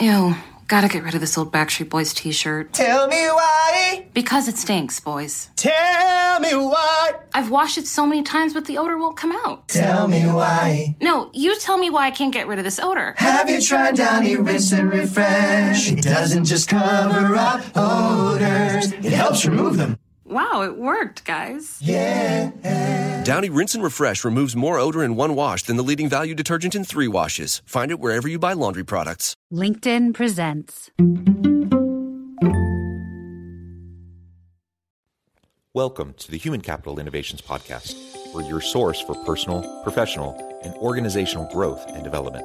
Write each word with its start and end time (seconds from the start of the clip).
Ew, 0.00 0.34
gotta 0.66 0.88
get 0.88 1.02
rid 1.04 1.14
of 1.14 1.20
this 1.20 1.36
old 1.36 1.52
Backstreet 1.52 1.90
Boys 1.90 2.14
t 2.14 2.32
shirt. 2.32 2.72
Tell 2.72 3.06
me 3.06 3.26
why. 3.28 4.06
Because 4.14 4.48
it 4.48 4.56
stinks, 4.56 4.98
boys. 4.98 5.50
Tell 5.56 6.40
me 6.40 6.54
why. 6.54 7.12
I've 7.34 7.50
washed 7.50 7.76
it 7.76 7.86
so 7.86 8.06
many 8.06 8.22
times, 8.22 8.54
but 8.54 8.64
the 8.64 8.78
odor 8.78 8.96
won't 8.96 9.18
come 9.18 9.32
out. 9.44 9.68
Tell 9.68 10.08
me 10.08 10.22
why. 10.22 10.96
No, 11.02 11.28
you 11.34 11.58
tell 11.60 11.76
me 11.76 11.90
why 11.90 12.06
I 12.06 12.10
can't 12.12 12.32
get 12.32 12.48
rid 12.48 12.58
of 12.58 12.64
this 12.64 12.80
odor. 12.80 13.14
Have 13.18 13.50
you 13.50 13.60
tried 13.60 13.96
Downy 13.96 14.36
Rinse 14.36 14.72
and 14.72 14.90
Refresh? 14.90 15.92
It 15.92 16.02
doesn't 16.02 16.46
just 16.46 16.70
cover 16.70 17.36
up 17.36 17.62
odors, 17.76 18.92
it 18.92 19.12
helps 19.12 19.44
remove 19.44 19.76
them. 19.76 19.98
Wow, 20.30 20.62
it 20.62 20.78
worked, 20.78 21.24
guys. 21.24 21.78
Yeah. 21.82 22.52
Downy 23.24 23.50
Rinse 23.50 23.74
and 23.74 23.82
Refresh 23.82 24.24
removes 24.24 24.54
more 24.54 24.78
odor 24.78 25.02
in 25.02 25.16
one 25.16 25.34
wash 25.34 25.64
than 25.64 25.76
the 25.76 25.82
leading 25.82 26.08
value 26.08 26.36
detergent 26.36 26.76
in 26.76 26.84
three 26.84 27.08
washes. 27.08 27.62
Find 27.66 27.90
it 27.90 27.98
wherever 27.98 28.28
you 28.28 28.38
buy 28.38 28.52
laundry 28.52 28.84
products. 28.84 29.34
LinkedIn 29.52 30.14
presents. 30.14 30.90
Welcome 35.74 36.14
to 36.14 36.30
the 36.30 36.38
Human 36.38 36.60
Capital 36.60 37.00
Innovations 37.00 37.40
Podcast. 37.40 37.96
We're 38.32 38.42
your 38.42 38.60
source 38.60 39.00
for 39.00 39.14
personal, 39.24 39.82
professional, 39.82 40.60
and 40.62 40.74
organizational 40.74 41.52
growth 41.52 41.84
and 41.88 42.04
development, 42.04 42.44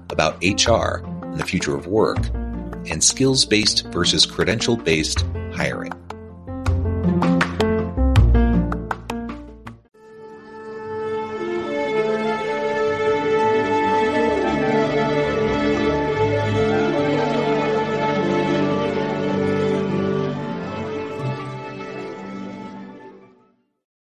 about 0.21 0.37
HR 0.43 1.03
and 1.03 1.39
the 1.39 1.43
future 1.43 1.75
of 1.75 1.87
work 1.87 2.19
and 2.85 3.03
skills 3.03 3.43
based 3.43 3.87
versus 3.87 4.23
credential 4.23 4.77
based 4.77 5.25
hiring. 5.51 5.91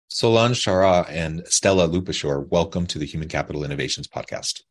Solange 0.09 0.61
Charas 0.63 1.09
and 1.09 1.45
Stela 1.47 1.89
Lupushor, 1.89 2.49
welcome 2.51 2.87
to 2.89 2.99
the 2.99 3.07
Human 3.07 3.29
Capital 3.29 3.65
Innovations 3.65 4.09
Podcast. 4.09 4.63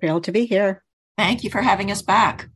Thrilled 0.00 0.24
to 0.24 0.32
be 0.32 0.46
here. 0.46 0.82
Thank 1.16 1.44
you 1.44 1.50
for 1.50 1.62
having 1.62 1.90
us 1.90 2.02
back. 2.02 2.48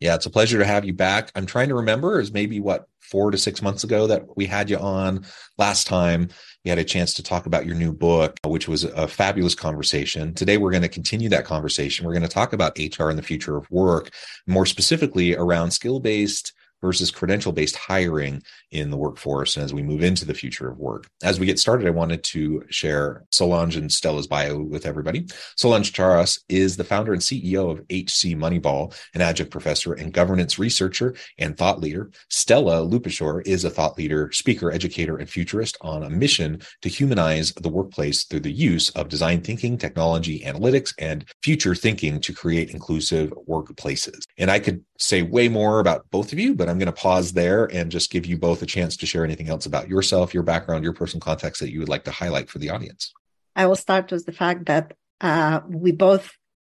Yeah, 0.00 0.14
it's 0.14 0.26
a 0.26 0.30
pleasure 0.30 0.58
to 0.58 0.66
have 0.66 0.84
you 0.84 0.92
back. 0.92 1.30
I'm 1.34 1.46
trying 1.46 1.68
to 1.68 1.74
remember 1.74 2.20
is 2.20 2.32
maybe 2.32 2.60
what 2.60 2.86
four 3.00 3.30
to 3.30 3.38
six 3.38 3.62
months 3.62 3.82
ago 3.82 4.06
that 4.06 4.36
we 4.36 4.44
had 4.44 4.68
you 4.68 4.76
on 4.78 5.24
last 5.58 5.86
time. 5.86 6.28
We 6.64 6.68
had 6.68 6.78
a 6.78 6.84
chance 6.84 7.14
to 7.14 7.22
talk 7.22 7.46
about 7.46 7.64
your 7.64 7.76
new 7.76 7.92
book, 7.92 8.38
which 8.44 8.68
was 8.68 8.84
a 8.84 9.08
fabulous 9.08 9.54
conversation. 9.54 10.34
Today, 10.34 10.58
we're 10.58 10.70
going 10.70 10.82
to 10.82 10.88
continue 10.88 11.28
that 11.30 11.46
conversation. 11.46 12.04
We're 12.04 12.12
going 12.12 12.22
to 12.22 12.28
talk 12.28 12.52
about 12.52 12.78
HR 12.78 13.08
and 13.08 13.18
the 13.18 13.22
future 13.22 13.56
of 13.56 13.70
work, 13.70 14.10
more 14.46 14.66
specifically 14.66 15.34
around 15.34 15.70
skill 15.70 16.00
based 16.00 16.52
versus 16.80 17.10
credential 17.10 17.52
based 17.52 17.76
hiring 17.76 18.42
in 18.70 18.90
the 18.90 18.96
workforce 18.96 19.56
and 19.56 19.64
as 19.64 19.72
we 19.72 19.82
move 19.82 20.02
into 20.02 20.24
the 20.24 20.34
future 20.34 20.68
of 20.68 20.78
work. 20.78 21.08
As 21.22 21.40
we 21.40 21.46
get 21.46 21.58
started, 21.58 21.86
I 21.86 21.90
wanted 21.90 22.22
to 22.24 22.62
share 22.70 23.24
Solange 23.32 23.76
and 23.76 23.90
Stela's 23.90 24.26
bio 24.26 24.58
with 24.58 24.86
everybody. 24.86 25.26
Solange 25.56 25.92
Charas 25.92 26.40
is 26.48 26.76
the 26.76 26.84
founder 26.84 27.12
and 27.12 27.22
CEO 27.22 27.70
of 27.70 27.80
HC 27.90 28.36
Moneyball, 28.36 28.94
an 29.14 29.20
adjunct 29.20 29.50
professor 29.52 29.94
and 29.94 30.12
governance 30.12 30.58
researcher 30.58 31.14
and 31.38 31.56
thought 31.56 31.80
leader. 31.80 32.10
Stela 32.28 32.86
Lupushor 32.86 33.46
is 33.46 33.64
a 33.64 33.70
thought 33.70 33.96
leader, 33.96 34.30
speaker, 34.32 34.70
educator, 34.70 35.16
and 35.16 35.28
futurist 35.28 35.76
on 35.80 36.02
a 36.02 36.10
mission 36.10 36.60
to 36.82 36.88
humanize 36.88 37.52
the 37.52 37.68
workplace 37.68 38.24
through 38.24 38.40
the 38.40 38.52
use 38.52 38.90
of 38.90 39.08
design 39.08 39.40
thinking, 39.40 39.78
technology, 39.78 40.40
analytics, 40.40 40.92
and 40.98 41.24
future 41.42 41.74
thinking 41.74 42.20
to 42.20 42.32
create 42.32 42.70
inclusive 42.70 43.32
workplaces. 43.48 44.22
And 44.38 44.50
I 44.50 44.58
could 44.58 44.84
say 44.98 45.22
way 45.22 45.48
more 45.48 45.80
about 45.80 46.08
both 46.10 46.32
of 46.32 46.38
you, 46.38 46.54
but 46.54 46.65
I'm 46.70 46.78
going 46.78 46.86
to 46.86 46.92
pause 46.92 47.32
there 47.32 47.66
and 47.66 47.90
just 47.90 48.10
give 48.10 48.26
you 48.26 48.38
both 48.38 48.62
a 48.62 48.66
chance 48.66 48.96
to 48.98 49.06
share 49.06 49.24
anything 49.24 49.48
else 49.48 49.66
about 49.66 49.88
yourself, 49.88 50.34
your 50.34 50.42
background, 50.42 50.84
your 50.84 50.92
personal 50.92 51.20
context 51.20 51.60
that 51.60 51.70
you 51.70 51.80
would 51.80 51.88
like 51.88 52.04
to 52.04 52.10
highlight 52.10 52.48
for 52.48 52.58
the 52.58 52.70
audience. 52.70 53.12
I 53.54 53.66
will 53.66 53.76
start 53.76 54.10
with 54.10 54.26
the 54.26 54.32
fact 54.32 54.66
that 54.66 54.94
uh, 55.20 55.60
we 55.68 55.92
both 55.92 56.32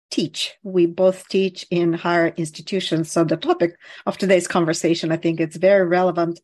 teach. 0.09 0.55
We 0.63 0.85
both 0.85 1.27
teach 1.29 1.65
in 1.69 1.93
higher 1.93 2.27
institutions. 2.27 3.11
So 3.11 3.23
the 3.23 3.37
topic 3.37 3.75
of 4.05 4.17
today's 4.17 4.47
conversation, 4.47 5.11
I 5.11 5.17
think 5.17 5.39
it's 5.39 5.55
very 5.55 5.85
relevant, 5.85 6.39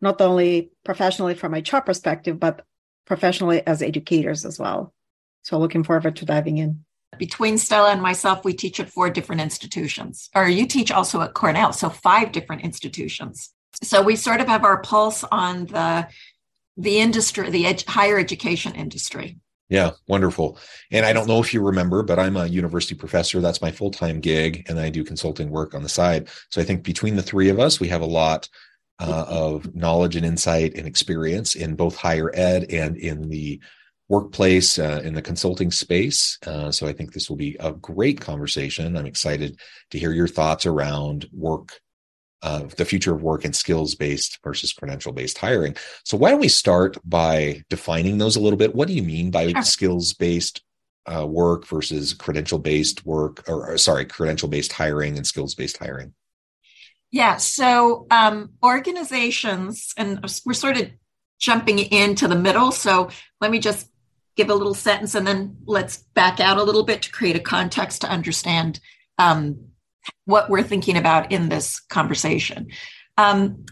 not 0.00 0.20
only 0.20 0.70
professionally 0.84 1.34
from 1.34 1.54
a 1.54 1.58
HR 1.58 1.80
perspective, 1.80 2.40
but 2.40 2.64
professionally 3.06 3.66
as 3.66 3.82
educators 3.82 4.44
as 4.44 4.58
well. 4.58 4.94
So 5.42 5.58
looking 5.58 5.84
forward 5.84 6.16
to 6.16 6.24
diving 6.24 6.58
in 6.58 6.84
between 7.18 7.58
Stela 7.58 7.90
and 7.90 8.02
myself, 8.02 8.44
we 8.44 8.54
teach 8.54 8.80
at 8.80 8.90
four 8.90 9.10
different 9.10 9.40
institutions, 9.40 10.30
or 10.34 10.48
you 10.48 10.66
teach 10.66 10.90
also 10.90 11.20
at 11.20 11.34
Cornell, 11.34 11.72
so 11.72 11.90
five 11.90 12.32
different 12.32 12.62
institutions. 12.62 13.50
So 13.82 14.02
we 14.02 14.16
sort 14.16 14.40
of 14.40 14.48
have 14.48 14.64
our 14.64 14.80
pulse 14.82 15.24
on 15.30 15.66
the 15.66 16.08
the 16.76 16.98
industry, 16.98 17.50
the 17.50 17.66
ed- 17.66 17.84
higher 17.86 18.18
education 18.18 18.74
industry. 18.74 19.36
Yeah, 19.68 19.90
wonderful. 20.08 20.58
And 20.90 21.06
I 21.06 21.12
don't 21.12 21.28
know 21.28 21.40
if 21.40 21.54
you 21.54 21.62
remember, 21.62 22.02
but 22.02 22.18
I'm 22.18 22.36
a 22.36 22.46
university 22.46 22.94
professor. 22.94 23.40
That's 23.40 23.62
my 23.62 23.70
full 23.70 23.90
time 23.90 24.20
gig, 24.20 24.66
and 24.68 24.80
I 24.80 24.90
do 24.90 25.04
consulting 25.04 25.50
work 25.50 25.74
on 25.74 25.82
the 25.82 25.88
side. 25.88 26.28
So 26.50 26.60
I 26.60 26.64
think 26.64 26.82
between 26.82 27.16
the 27.16 27.22
three 27.22 27.50
of 27.50 27.60
us, 27.60 27.78
we 27.78 27.88
have 27.88 28.02
a 28.02 28.06
lot 28.06 28.48
uh, 28.98 29.24
of 29.28 29.74
knowledge 29.74 30.16
and 30.16 30.26
insight 30.26 30.74
and 30.74 30.86
experience 30.86 31.54
in 31.54 31.74
both 31.74 31.96
higher 31.96 32.30
ed 32.34 32.66
and 32.70 32.96
in 32.96 33.28
the 33.28 33.60
workplace 34.10 34.76
uh, 34.76 35.00
in 35.04 35.14
the 35.14 35.22
consulting 35.22 35.70
space. 35.70 36.36
Uh, 36.44 36.70
so 36.72 36.86
I 36.86 36.92
think 36.92 37.12
this 37.12 37.30
will 37.30 37.36
be 37.36 37.56
a 37.60 37.72
great 37.72 38.20
conversation. 38.20 38.96
I'm 38.96 39.06
excited 39.06 39.60
to 39.92 39.98
hear 40.00 40.12
your 40.12 40.26
thoughts 40.26 40.66
around 40.66 41.28
work, 41.32 41.80
uh, 42.42 42.64
the 42.76 42.84
future 42.84 43.14
of 43.14 43.22
work 43.22 43.44
and 43.44 43.54
skills 43.54 43.94
based 43.94 44.40
versus 44.42 44.72
credential 44.72 45.12
based 45.12 45.38
hiring. 45.38 45.76
So 46.04 46.16
why 46.16 46.30
don't 46.30 46.40
we 46.40 46.48
start 46.48 46.98
by 47.04 47.62
defining 47.70 48.18
those 48.18 48.34
a 48.34 48.40
little 48.40 48.58
bit? 48.58 48.74
What 48.74 48.88
do 48.88 48.94
you 48.94 49.04
mean 49.04 49.30
by 49.30 49.52
sure. 49.52 49.62
skills 49.62 50.12
based 50.12 50.60
uh, 51.06 51.24
work 51.24 51.64
versus 51.68 52.12
credential 52.12 52.58
based 52.58 53.06
work, 53.06 53.44
or, 53.48 53.70
or 53.70 53.78
sorry, 53.78 54.06
credential 54.06 54.48
based 54.48 54.72
hiring 54.72 55.18
and 55.18 55.26
skills 55.26 55.54
based 55.54 55.76
hiring? 55.76 56.14
Yeah. 57.12 57.36
So 57.36 58.08
um, 58.10 58.50
organizations, 58.60 59.94
and 59.96 60.20
we're 60.44 60.52
sort 60.54 60.78
of 60.78 60.90
jumping 61.38 61.78
into 61.78 62.26
the 62.26 62.36
middle. 62.36 62.72
So 62.72 63.10
let 63.40 63.52
me 63.52 63.60
just 63.60 63.86
give 64.36 64.50
a 64.50 64.54
little 64.54 64.74
sentence 64.74 65.14
and 65.14 65.26
then 65.26 65.56
let's 65.66 65.98
back 66.14 66.40
out 66.40 66.58
a 66.58 66.62
little 66.62 66.84
bit 66.84 67.02
to 67.02 67.10
create 67.10 67.36
a 67.36 67.40
context 67.40 68.00
to 68.02 68.10
understand 68.10 68.80
um, 69.18 69.58
what 70.24 70.48
we're 70.48 70.62
thinking 70.62 70.96
about 70.96 71.32
in 71.32 71.48
this 71.48 71.80
conversation. 71.80 72.68
Um, 73.18 73.66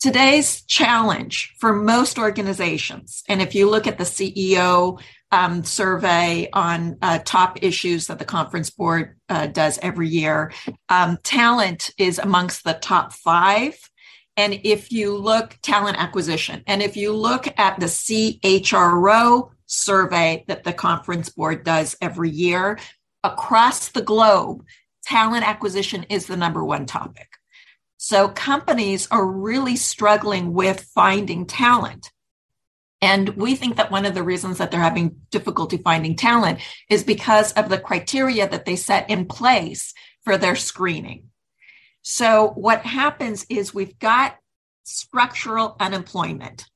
today's 0.00 0.62
challenge 0.62 1.54
for 1.58 1.74
most 1.74 2.18
organizations, 2.18 3.22
and 3.28 3.40
if 3.40 3.54
you 3.54 3.68
look 3.68 3.86
at 3.86 3.98
the 3.98 4.04
CEO 4.04 5.00
um, 5.30 5.64
survey 5.64 6.48
on 6.52 6.96
uh, 7.02 7.18
top 7.24 7.62
issues 7.62 8.06
that 8.06 8.18
the 8.18 8.24
conference 8.24 8.70
board 8.70 9.16
uh, 9.28 9.46
does 9.46 9.78
every 9.82 10.08
year, 10.08 10.52
um, 10.88 11.18
talent 11.22 11.90
is 11.98 12.18
amongst 12.18 12.64
the 12.64 12.74
top 12.74 13.12
five 13.12 13.76
and 14.36 14.60
if 14.64 14.90
you 14.92 15.16
look 15.16 15.58
talent 15.62 15.98
acquisition, 15.98 16.62
and 16.66 16.82
if 16.82 16.96
you 16.96 17.12
look 17.14 17.46
at 17.58 17.78
the 17.78 17.86
CHRO 17.86 19.50
survey 19.66 20.44
that 20.48 20.64
the 20.64 20.72
conference 20.72 21.28
board 21.28 21.64
does 21.64 21.96
every 22.00 22.30
year. 22.30 22.78
Across 23.22 23.90
the 23.90 24.02
globe, 24.02 24.64
talent 25.04 25.46
acquisition 25.48 26.04
is 26.04 26.26
the 26.26 26.36
number 26.36 26.64
one 26.64 26.86
topic. 26.86 27.28
So 27.96 28.28
companies 28.28 29.08
are 29.10 29.26
really 29.26 29.76
struggling 29.76 30.52
with 30.52 30.88
finding 30.94 31.46
talent. 31.46 32.10
And 33.00 33.30
we 33.30 33.54
think 33.54 33.76
that 33.76 33.90
one 33.90 34.06
of 34.06 34.14
the 34.14 34.22
reasons 34.22 34.58
that 34.58 34.70
they're 34.70 34.80
having 34.80 35.16
difficulty 35.30 35.78
finding 35.78 36.16
talent 36.16 36.60
is 36.90 37.04
because 37.04 37.52
of 37.52 37.68
the 37.68 37.78
criteria 37.78 38.48
that 38.48 38.64
they 38.64 38.76
set 38.76 39.08
in 39.10 39.26
place 39.26 39.92
for 40.22 40.38
their 40.38 40.56
screening. 40.56 41.30
So 42.04 42.48
what 42.48 42.82
happens 42.82 43.46
is 43.48 43.74
we've 43.74 43.98
got 43.98 44.36
structural 44.84 45.74
unemployment. 45.80 46.66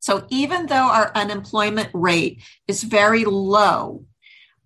So 0.00 0.26
even 0.28 0.66
though 0.66 0.74
our 0.74 1.12
unemployment 1.14 1.90
rate 1.94 2.42
is 2.66 2.82
very 2.82 3.24
low, 3.24 4.04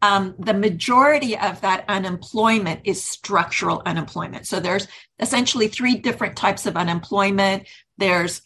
um, 0.01 0.35
the 0.39 0.55
majority 0.55 1.37
of 1.37 1.61
that 1.61 1.85
unemployment 1.87 2.81
is 2.85 3.05
structural 3.05 3.83
unemployment. 3.85 4.47
So 4.47 4.59
there's 4.59 4.89
essentially 5.19 5.69
three 5.69 5.97
different 5.97 6.35
types 6.35 6.65
of 6.65 6.79
unemployment. 6.79 7.69
There's 7.99 8.41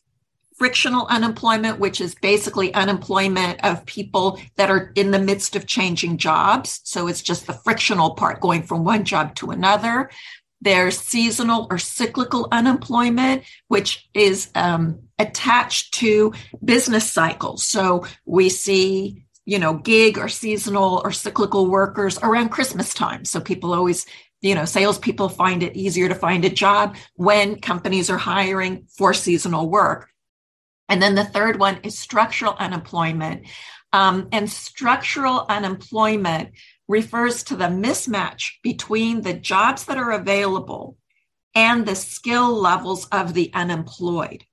frictional 0.56 1.06
unemployment, 1.06 1.78
which 1.78 2.00
is 2.00 2.16
basically 2.16 2.74
unemployment 2.74 3.64
of 3.64 3.86
people 3.86 4.40
that 4.56 4.70
are 4.70 4.92
in 4.96 5.12
the 5.12 5.18
midst 5.20 5.54
of 5.54 5.66
changing 5.66 6.16
jobs. 6.16 6.80
So 6.82 7.06
it's 7.06 7.22
just 7.22 7.46
the 7.46 7.52
frictional 7.52 8.14
part 8.14 8.40
going 8.40 8.64
from 8.64 8.84
one 8.84 9.04
job 9.04 9.36
to 9.36 9.50
another. 9.50 10.10
There's 10.64 10.98
seasonal 10.98 11.66
or 11.70 11.78
cyclical 11.78 12.48
unemployment, 12.50 13.44
which 13.68 14.08
is 14.14 14.50
um, 14.54 15.00
attached 15.18 15.94
to 15.94 16.32
business 16.64 17.10
cycles. 17.10 17.64
So 17.64 18.06
we 18.24 18.48
see, 18.48 19.26
you 19.44 19.58
know, 19.58 19.74
gig 19.74 20.16
or 20.16 20.28
seasonal 20.28 21.02
or 21.04 21.12
cyclical 21.12 21.66
workers 21.68 22.18
around 22.22 22.48
Christmas 22.48 22.94
time. 22.94 23.26
So 23.26 23.40
people 23.40 23.74
always 23.74 24.06
you 24.44 24.54
know, 24.54 24.66
salespeople 24.66 25.30
find 25.30 25.62
it 25.62 25.74
easier 25.74 26.06
to 26.06 26.14
find 26.14 26.44
a 26.44 26.50
job 26.50 26.96
when 27.14 27.60
companies 27.60 28.10
are 28.10 28.18
hiring 28.18 28.86
for 28.94 29.14
seasonal 29.14 29.70
work. 29.70 30.10
And 30.86 31.00
then 31.00 31.14
the 31.14 31.24
third 31.24 31.58
one 31.58 31.78
is 31.82 31.98
structural 31.98 32.54
unemployment. 32.58 33.46
Um, 33.94 34.28
and 34.32 34.50
structural 34.50 35.46
unemployment 35.48 36.50
refers 36.88 37.42
to 37.44 37.56
the 37.56 37.64
mismatch 37.64 38.52
between 38.62 39.22
the 39.22 39.34
jobs 39.34 39.86
that 39.86 39.98
are 39.98 40.12
available 40.12 40.96
and 41.54 41.86
the 41.86 41.94
skill 41.94 42.52
levels 42.52 43.06
of 43.06 43.34
the 43.34 43.50
unemployed. 43.54 44.44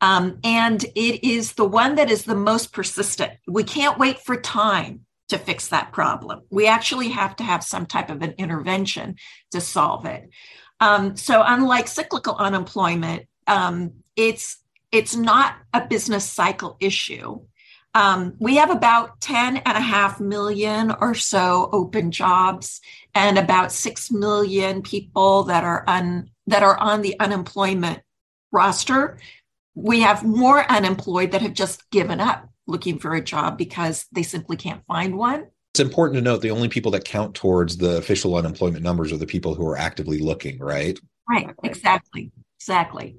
Um, 0.00 0.38
and 0.44 0.82
it 0.94 1.26
is 1.26 1.54
the 1.54 1.64
one 1.64 1.96
that 1.96 2.10
is 2.10 2.24
the 2.24 2.34
most 2.34 2.72
persistent. 2.72 3.32
We 3.46 3.64
can't 3.64 3.98
wait 3.98 4.20
for 4.20 4.36
time 4.36 5.06
to 5.28 5.38
fix 5.38 5.68
that 5.68 5.92
problem. 5.92 6.42
We 6.50 6.66
actually 6.66 7.08
have 7.08 7.36
to 7.36 7.42
have 7.42 7.64
some 7.64 7.86
type 7.86 8.10
of 8.10 8.22
an 8.22 8.34
intervention 8.36 9.16
to 9.52 9.60
solve 9.60 10.04
it. 10.04 10.28
Um, 10.80 11.16
so, 11.16 11.42
unlike 11.44 11.88
cyclical 11.88 12.36
unemployment, 12.36 13.26
um, 13.46 13.92
it's 14.16 14.58
it's 14.92 15.16
not 15.16 15.56
a 15.72 15.86
business 15.86 16.24
cycle 16.24 16.76
issue. 16.80 17.40
Um, 17.94 18.34
we 18.40 18.56
have 18.56 18.70
about 18.70 19.20
10 19.20 19.58
and 19.58 19.78
a 19.78 19.80
half 19.80 20.20
million 20.20 20.92
or 21.00 21.14
so 21.14 21.68
open 21.72 22.10
jobs 22.10 22.80
and 23.14 23.38
about 23.38 23.70
6 23.70 24.10
million 24.10 24.82
people 24.82 25.44
that 25.44 25.62
are 25.62 25.84
un, 25.86 26.30
that 26.48 26.64
are 26.64 26.76
on 26.78 27.02
the 27.02 27.18
unemployment 27.20 28.00
roster. 28.50 29.18
We 29.74 30.00
have 30.00 30.24
more 30.24 30.68
unemployed 30.70 31.32
that 31.32 31.42
have 31.42 31.54
just 31.54 31.88
given 31.90 32.20
up 32.20 32.48
looking 32.66 32.98
for 32.98 33.14
a 33.14 33.22
job 33.22 33.58
because 33.58 34.06
they 34.10 34.22
simply 34.22 34.56
can't 34.56 34.84
find 34.86 35.16
one. 35.16 35.46
It's 35.74 35.80
important 35.80 36.16
to 36.16 36.22
note 36.22 36.40
the 36.40 36.50
only 36.50 36.68
people 36.68 36.92
that 36.92 37.04
count 37.04 37.34
towards 37.34 37.76
the 37.76 37.96
official 37.96 38.36
unemployment 38.36 38.82
numbers 38.82 39.12
are 39.12 39.16
the 39.16 39.26
people 39.26 39.54
who 39.54 39.66
are 39.66 39.76
actively 39.76 40.18
looking, 40.18 40.58
right? 40.58 40.98
Right, 41.28 41.50
exactly. 41.62 42.30
Exactly. 42.58 43.16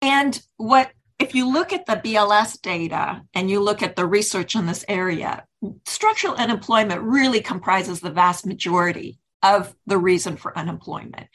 And 0.00 0.40
what 0.56 0.90
if 1.18 1.34
you 1.34 1.50
look 1.52 1.72
at 1.72 1.86
the 1.86 1.96
BLS 1.96 2.60
data 2.60 3.22
and 3.34 3.50
you 3.50 3.60
look 3.60 3.82
at 3.82 3.96
the 3.96 4.06
research 4.06 4.54
in 4.54 4.66
this 4.66 4.84
area, 4.88 5.44
structural 5.86 6.34
unemployment 6.34 7.02
really 7.02 7.40
comprises 7.40 8.00
the 8.00 8.10
vast 8.10 8.46
majority 8.46 9.18
of 9.42 9.74
the 9.86 9.98
reason 9.98 10.36
for 10.36 10.56
unemployment. 10.56 11.26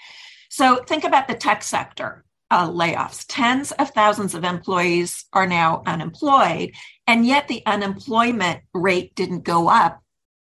So 0.50 0.84
think 0.84 1.04
about 1.04 1.28
the 1.28 1.36
tech 1.36 1.64
sector 1.64 2.24
uh, 2.50 2.70
layoffs. 2.70 3.26
Tens 3.28 3.72
of 3.74 3.90
thousands 3.90 4.36
of 4.36 4.44
employees 4.44 5.26
are 5.34 5.48
now 5.48 5.82
unemployed, 5.86 6.72
and 7.08 7.26
yet 7.26 7.48
the 7.48 7.64
unemployment 7.66 8.62
rate 8.74 9.16
didn't 9.16 9.44
go 9.44 9.68
up 9.68 10.02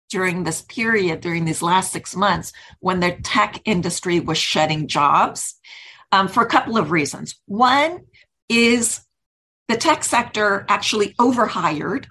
during 0.08 0.42
this 0.42 0.62
period, 0.62 1.20
during 1.20 1.44
these 1.44 1.62
last 1.62 1.92
six 1.92 2.16
months, 2.16 2.52
when 2.80 3.00
the 3.00 3.12
tech 3.22 3.60
industry 3.66 4.20
was 4.20 4.38
shedding 4.38 4.88
jobs 4.88 5.56
um, 6.10 6.28
for 6.28 6.42
a 6.42 6.48
couple 6.48 6.78
of 6.78 6.90
reasons. 6.90 7.38
One 7.44 8.00
is 8.48 9.02
the 9.68 9.76
tech 9.76 10.02
sector 10.02 10.64
actually 10.68 11.14
overhired 11.18 12.08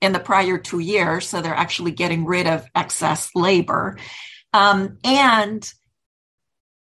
in 0.00 0.12
the 0.12 0.20
prior 0.20 0.58
two 0.58 0.80
years, 0.80 1.28
so 1.28 1.40
they're 1.40 1.54
actually 1.54 1.92
getting 1.92 2.24
rid 2.24 2.46
of 2.46 2.66
excess 2.74 3.30
labor. 3.34 3.98
Um, 4.52 4.98
and 5.04 5.72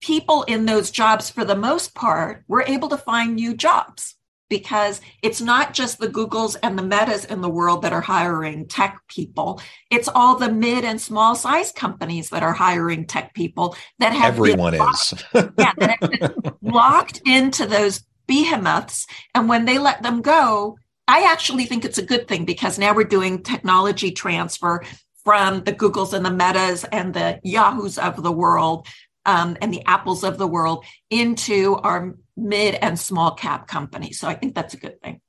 people 0.00 0.42
in 0.42 0.66
those 0.66 0.90
jobs, 0.90 1.30
for 1.30 1.44
the 1.44 1.56
most 1.56 1.94
part, 1.94 2.44
were 2.48 2.64
able 2.66 2.88
to 2.88 2.96
find 2.96 3.36
new 3.36 3.54
jobs 3.54 4.16
because 4.52 5.00
it's 5.22 5.40
not 5.40 5.72
just 5.72 5.98
the 5.98 6.08
Googles 6.08 6.56
and 6.62 6.78
the 6.78 6.82
Metas 6.82 7.24
in 7.24 7.40
the 7.40 7.48
world 7.48 7.80
that 7.82 7.94
are 7.94 8.02
hiring 8.02 8.68
tech 8.68 9.00
people. 9.08 9.62
It's 9.90 10.08
all 10.14 10.36
the 10.36 10.52
mid 10.52 10.84
and 10.84 11.00
small 11.00 11.34
size 11.34 11.72
companies 11.72 12.28
that 12.28 12.42
are 12.42 12.52
hiring 12.52 13.06
tech 13.06 13.32
people 13.32 13.74
that 13.98 14.12
have 14.12 14.34
everyone 14.34 14.74
is 14.74 15.14
yeah, 15.34 15.72
that 15.78 16.18
have 16.20 16.54
locked 16.62 17.22
into 17.24 17.64
those 17.64 18.04
behemoths. 18.26 19.06
And 19.34 19.48
when 19.48 19.64
they 19.64 19.78
let 19.78 20.02
them 20.02 20.22
go, 20.22 20.78
I 21.08 21.24
actually 21.24 21.66
think 21.66 21.84
it's 21.84 21.98
a 21.98 22.06
good 22.06 22.28
thing 22.28 22.44
because 22.44 22.78
now 22.78 22.94
we're 22.94 23.04
doing 23.04 23.42
technology 23.42 24.12
transfer 24.12 24.84
from 25.24 25.64
the 25.64 25.72
Googles 25.72 26.12
and 26.12 26.24
the 26.24 26.30
Metas 26.30 26.84
and 26.84 27.14
the 27.14 27.40
Yahoos 27.42 27.98
of 27.98 28.22
the 28.22 28.32
world 28.32 28.86
um, 29.26 29.56
and 29.60 29.72
the 29.72 29.84
Apples 29.86 30.24
of 30.24 30.38
the 30.38 30.46
world 30.46 30.84
into 31.10 31.74
our 31.76 32.16
mid 32.36 32.74
and 32.76 32.98
small 32.98 33.34
cap 33.34 33.68
companies. 33.68 34.18
So 34.18 34.28
I 34.28 34.34
think 34.34 34.54
that's 34.54 34.74
a 34.74 34.78
good 34.78 35.00
thing. 35.00 35.20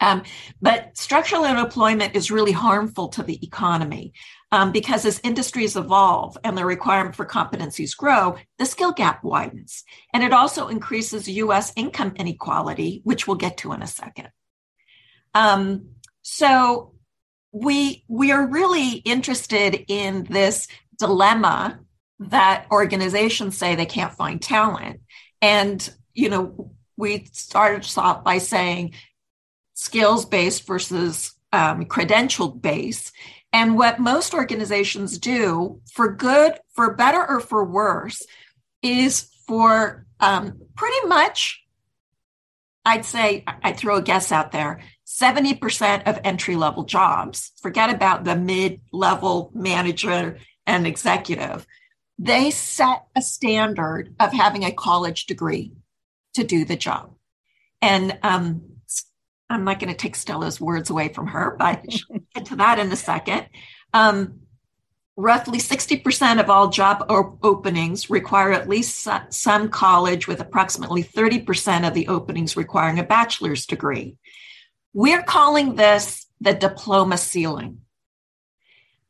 Um, 0.00 0.22
but 0.60 0.96
structural 0.96 1.44
unemployment 1.44 2.16
is 2.16 2.30
really 2.30 2.52
harmful 2.52 3.08
to 3.08 3.22
the 3.22 3.44
economy 3.44 4.12
um, 4.54 4.70
because 4.70 5.04
as 5.04 5.20
industries 5.24 5.74
evolve 5.74 6.38
and 6.44 6.56
the 6.56 6.64
requirement 6.64 7.16
for 7.16 7.26
competencies 7.26 7.96
grow, 7.96 8.36
the 8.56 8.64
skill 8.64 8.92
gap 8.92 9.24
widens. 9.24 9.82
And 10.12 10.22
it 10.22 10.32
also 10.32 10.68
increases 10.68 11.26
US 11.28 11.72
income 11.74 12.12
inequality, 12.14 13.00
which 13.02 13.26
we'll 13.26 13.36
get 13.36 13.56
to 13.58 13.72
in 13.72 13.82
a 13.82 13.88
second. 13.88 14.28
Um, 15.34 15.88
so 16.22 16.94
we, 17.50 18.04
we 18.06 18.30
are 18.30 18.46
really 18.46 18.90
interested 18.98 19.86
in 19.88 20.22
this 20.30 20.68
dilemma 21.00 21.80
that 22.20 22.66
organizations 22.70 23.58
say 23.58 23.74
they 23.74 23.86
can't 23.86 24.14
find 24.14 24.40
talent. 24.40 25.00
And, 25.42 25.92
you 26.12 26.28
know, 26.28 26.70
we 26.96 27.24
started 27.32 27.92
off 27.98 28.22
by 28.22 28.38
saying 28.38 28.94
skills 29.74 30.26
based 30.26 30.64
versus 30.64 31.34
um, 31.52 31.86
credential 31.86 32.48
based. 32.48 33.12
And 33.54 33.78
what 33.78 34.00
most 34.00 34.34
organizations 34.34 35.16
do, 35.16 35.80
for 35.92 36.10
good, 36.10 36.58
for 36.74 36.92
better, 36.92 37.24
or 37.24 37.38
for 37.38 37.64
worse, 37.64 38.20
is 38.82 39.30
for 39.46 40.06
um, 40.18 40.60
pretty 40.74 41.06
much, 41.06 41.62
I'd 42.84 43.04
say, 43.04 43.44
I'd 43.46 43.76
throw 43.76 43.98
a 43.98 44.02
guess 44.02 44.32
out 44.32 44.50
there 44.50 44.80
70% 45.06 46.08
of 46.08 46.18
entry 46.24 46.56
level 46.56 46.82
jobs, 46.82 47.52
forget 47.62 47.94
about 47.94 48.24
the 48.24 48.34
mid 48.34 48.80
level 48.92 49.52
manager 49.54 50.38
and 50.66 50.84
executive, 50.84 51.64
they 52.18 52.50
set 52.50 53.04
a 53.14 53.22
standard 53.22 54.16
of 54.18 54.32
having 54.32 54.64
a 54.64 54.72
college 54.72 55.26
degree 55.26 55.70
to 56.34 56.42
do 56.42 56.64
the 56.64 56.76
job. 56.76 57.14
And 57.80 58.18
um, 58.24 58.73
I'm 59.50 59.64
not 59.64 59.78
going 59.78 59.92
to 59.92 59.96
take 59.96 60.16
Stela's 60.16 60.60
words 60.60 60.90
away 60.90 61.08
from 61.08 61.26
her, 61.28 61.56
but 61.58 61.90
she'll 61.92 62.18
get 62.34 62.46
to 62.46 62.56
that 62.56 62.78
in 62.78 62.90
a 62.90 62.96
second. 62.96 63.46
Um, 63.92 64.40
roughly 65.16 65.58
60% 65.58 66.40
of 66.40 66.50
all 66.50 66.70
job 66.70 67.06
op- 67.08 67.38
openings 67.44 68.10
require 68.10 68.52
at 68.52 68.68
least 68.68 69.06
some 69.30 69.68
college, 69.68 70.26
with 70.26 70.40
approximately 70.40 71.04
30% 71.04 71.86
of 71.86 71.94
the 71.94 72.08
openings 72.08 72.56
requiring 72.56 72.98
a 72.98 73.04
bachelor's 73.04 73.66
degree. 73.66 74.16
We're 74.92 75.22
calling 75.22 75.76
this 75.76 76.26
the 76.40 76.54
diploma 76.54 77.18
ceiling. 77.18 77.80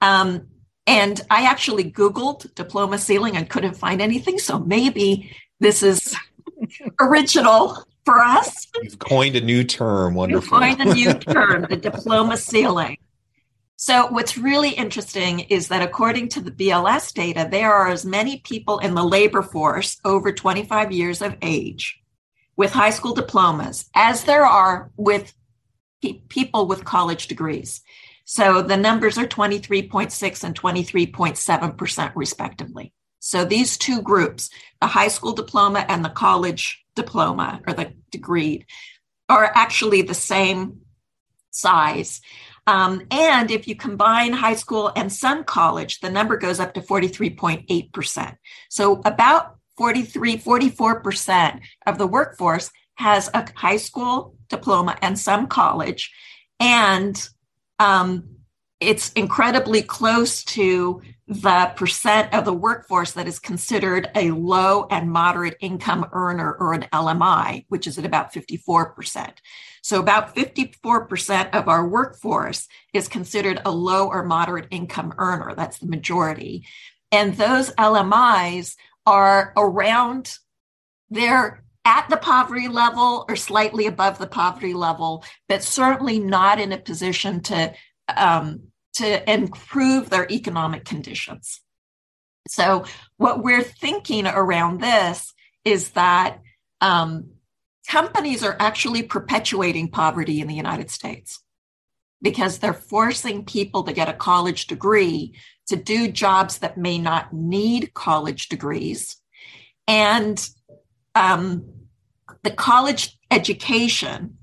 Um, 0.00 0.48
and 0.86 1.20
I 1.30 1.46
actually 1.46 1.90
Googled 1.90 2.54
diploma 2.54 2.98
ceiling 2.98 3.36
and 3.36 3.48
couldn't 3.48 3.74
find 3.74 4.02
anything. 4.02 4.38
So 4.38 4.58
maybe 4.58 5.34
this 5.60 5.82
is 5.82 6.14
original 7.00 7.84
for 8.04 8.20
us. 8.20 8.68
You've 8.82 8.98
coined 8.98 9.36
a 9.36 9.40
new 9.40 9.64
term. 9.64 10.14
Wonderful. 10.14 10.60
You've 10.60 10.76
coined 10.76 10.88
a 10.88 10.94
new 10.94 11.14
term, 11.34 11.66
the 11.68 11.76
diploma 11.76 12.36
ceiling. 12.36 12.98
So, 13.76 14.06
what's 14.06 14.38
really 14.38 14.70
interesting 14.70 15.40
is 15.40 15.68
that 15.68 15.82
according 15.82 16.28
to 16.30 16.40
the 16.40 16.52
BLS 16.52 17.12
data, 17.12 17.48
there 17.50 17.72
are 17.72 17.88
as 17.88 18.06
many 18.06 18.38
people 18.38 18.78
in 18.78 18.94
the 18.94 19.02
labor 19.02 19.42
force 19.42 19.98
over 20.04 20.32
25 20.32 20.92
years 20.92 21.20
of 21.20 21.36
age 21.42 22.00
with 22.56 22.72
high 22.72 22.90
school 22.90 23.14
diplomas 23.14 23.90
as 23.94 24.24
there 24.24 24.46
are 24.46 24.90
with 24.96 25.34
pe- 26.00 26.20
people 26.28 26.66
with 26.66 26.84
college 26.84 27.26
degrees. 27.26 27.82
So, 28.24 28.62
the 28.62 28.76
numbers 28.76 29.18
are 29.18 29.26
23.6 29.26 30.44
and 30.44 30.58
23.7%, 30.58 32.12
respectively. 32.14 32.92
So, 33.18 33.44
these 33.44 33.76
two 33.76 34.02
groups, 34.02 34.50
the 34.80 34.86
high 34.86 35.08
school 35.08 35.32
diploma 35.32 35.84
and 35.88 36.04
the 36.04 36.10
college 36.10 36.83
diploma 36.94 37.60
or 37.66 37.72
the 37.72 37.92
degree, 38.10 38.66
are 39.28 39.50
actually 39.54 40.02
the 40.02 40.14
same 40.14 40.80
size. 41.50 42.20
Um, 42.66 43.02
and 43.10 43.50
if 43.50 43.68
you 43.68 43.76
combine 43.76 44.32
high 44.32 44.54
school 44.54 44.90
and 44.96 45.12
some 45.12 45.44
college, 45.44 46.00
the 46.00 46.10
number 46.10 46.36
goes 46.36 46.60
up 46.60 46.74
to 46.74 46.80
43.8%. 46.80 48.36
So 48.70 49.02
about 49.04 49.56
43, 49.76 50.38
44% 50.38 51.60
of 51.86 51.98
the 51.98 52.06
workforce 52.06 52.70
has 52.94 53.28
a 53.34 53.46
high 53.54 53.76
school 53.76 54.36
diploma 54.48 54.96
and 55.02 55.18
some 55.18 55.46
college. 55.46 56.12
And 56.60 57.28
um, 57.78 58.33
it's 58.84 59.12
incredibly 59.12 59.82
close 59.82 60.44
to 60.44 61.02
the 61.26 61.72
percent 61.74 62.34
of 62.34 62.44
the 62.44 62.52
workforce 62.52 63.12
that 63.12 63.26
is 63.26 63.38
considered 63.38 64.10
a 64.14 64.30
low 64.30 64.86
and 64.90 65.10
moderate 65.10 65.56
income 65.60 66.06
earner 66.12 66.52
or 66.52 66.74
an 66.74 66.86
LMI, 66.92 67.64
which 67.68 67.86
is 67.86 67.98
at 67.98 68.04
about 68.04 68.32
54%. 68.32 69.32
So 69.82 70.00
about 70.00 70.34
54% 70.34 71.54
of 71.54 71.68
our 71.68 71.86
workforce 71.88 72.68
is 72.92 73.08
considered 73.08 73.60
a 73.64 73.70
low 73.70 74.08
or 74.08 74.22
moderate 74.22 74.68
income 74.70 75.14
earner. 75.16 75.54
That's 75.54 75.78
the 75.78 75.86
majority. 75.86 76.66
And 77.10 77.36
those 77.36 77.70
LMIs 77.72 78.76
are 79.06 79.52
around, 79.56 80.36
they're 81.10 81.64
at 81.86 82.08
the 82.08 82.16
poverty 82.16 82.68
level 82.68 83.24
or 83.28 83.36
slightly 83.36 83.86
above 83.86 84.18
the 84.18 84.26
poverty 84.26 84.74
level, 84.74 85.24
but 85.48 85.62
certainly 85.62 86.18
not 86.18 86.58
in 86.58 86.72
a 86.72 86.78
position 86.78 87.40
to 87.42 87.72
um, 88.14 88.62
to 88.94 89.30
improve 89.30 90.10
their 90.10 90.30
economic 90.30 90.84
conditions. 90.84 91.60
So, 92.48 92.84
what 93.16 93.42
we're 93.42 93.62
thinking 93.62 94.26
around 94.26 94.80
this 94.80 95.32
is 95.64 95.90
that 95.90 96.40
um, 96.80 97.30
companies 97.88 98.42
are 98.44 98.56
actually 98.58 99.02
perpetuating 99.02 99.88
poverty 99.88 100.40
in 100.40 100.48
the 100.48 100.54
United 100.54 100.90
States 100.90 101.40
because 102.20 102.58
they're 102.58 102.72
forcing 102.72 103.44
people 103.44 103.84
to 103.84 103.92
get 103.92 104.08
a 104.08 104.14
college 104.14 104.66
degree 104.66 105.34
to 105.68 105.76
do 105.76 106.08
jobs 106.08 106.58
that 106.58 106.76
may 106.76 106.98
not 106.98 107.32
need 107.32 107.94
college 107.94 108.48
degrees. 108.48 109.16
And 109.88 110.46
um, 111.14 111.64
the 112.42 112.50
college 112.50 113.18
education 113.30 114.38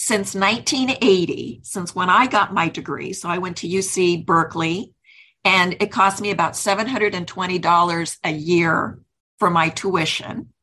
since 0.00 0.34
1980, 0.34 1.60
since 1.62 1.94
when 1.94 2.08
I 2.08 2.26
got 2.26 2.54
my 2.54 2.70
degree, 2.70 3.12
so 3.12 3.28
I 3.28 3.36
went 3.36 3.58
to 3.58 3.68
UC 3.68 4.24
Berkeley, 4.24 4.94
and 5.44 5.76
it 5.78 5.92
cost 5.92 6.22
me 6.22 6.30
about 6.30 6.54
$720 6.54 8.18
a 8.24 8.30
year 8.30 8.98
for 9.38 9.50
my 9.50 9.68
tuition. 9.68 10.54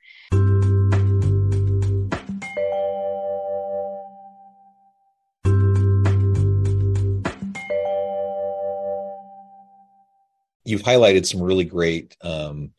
You've 10.66 10.84
highlighted 10.84 11.26
some 11.26 11.42
really 11.42 11.66
great 11.66 12.16
um, 12.22 12.72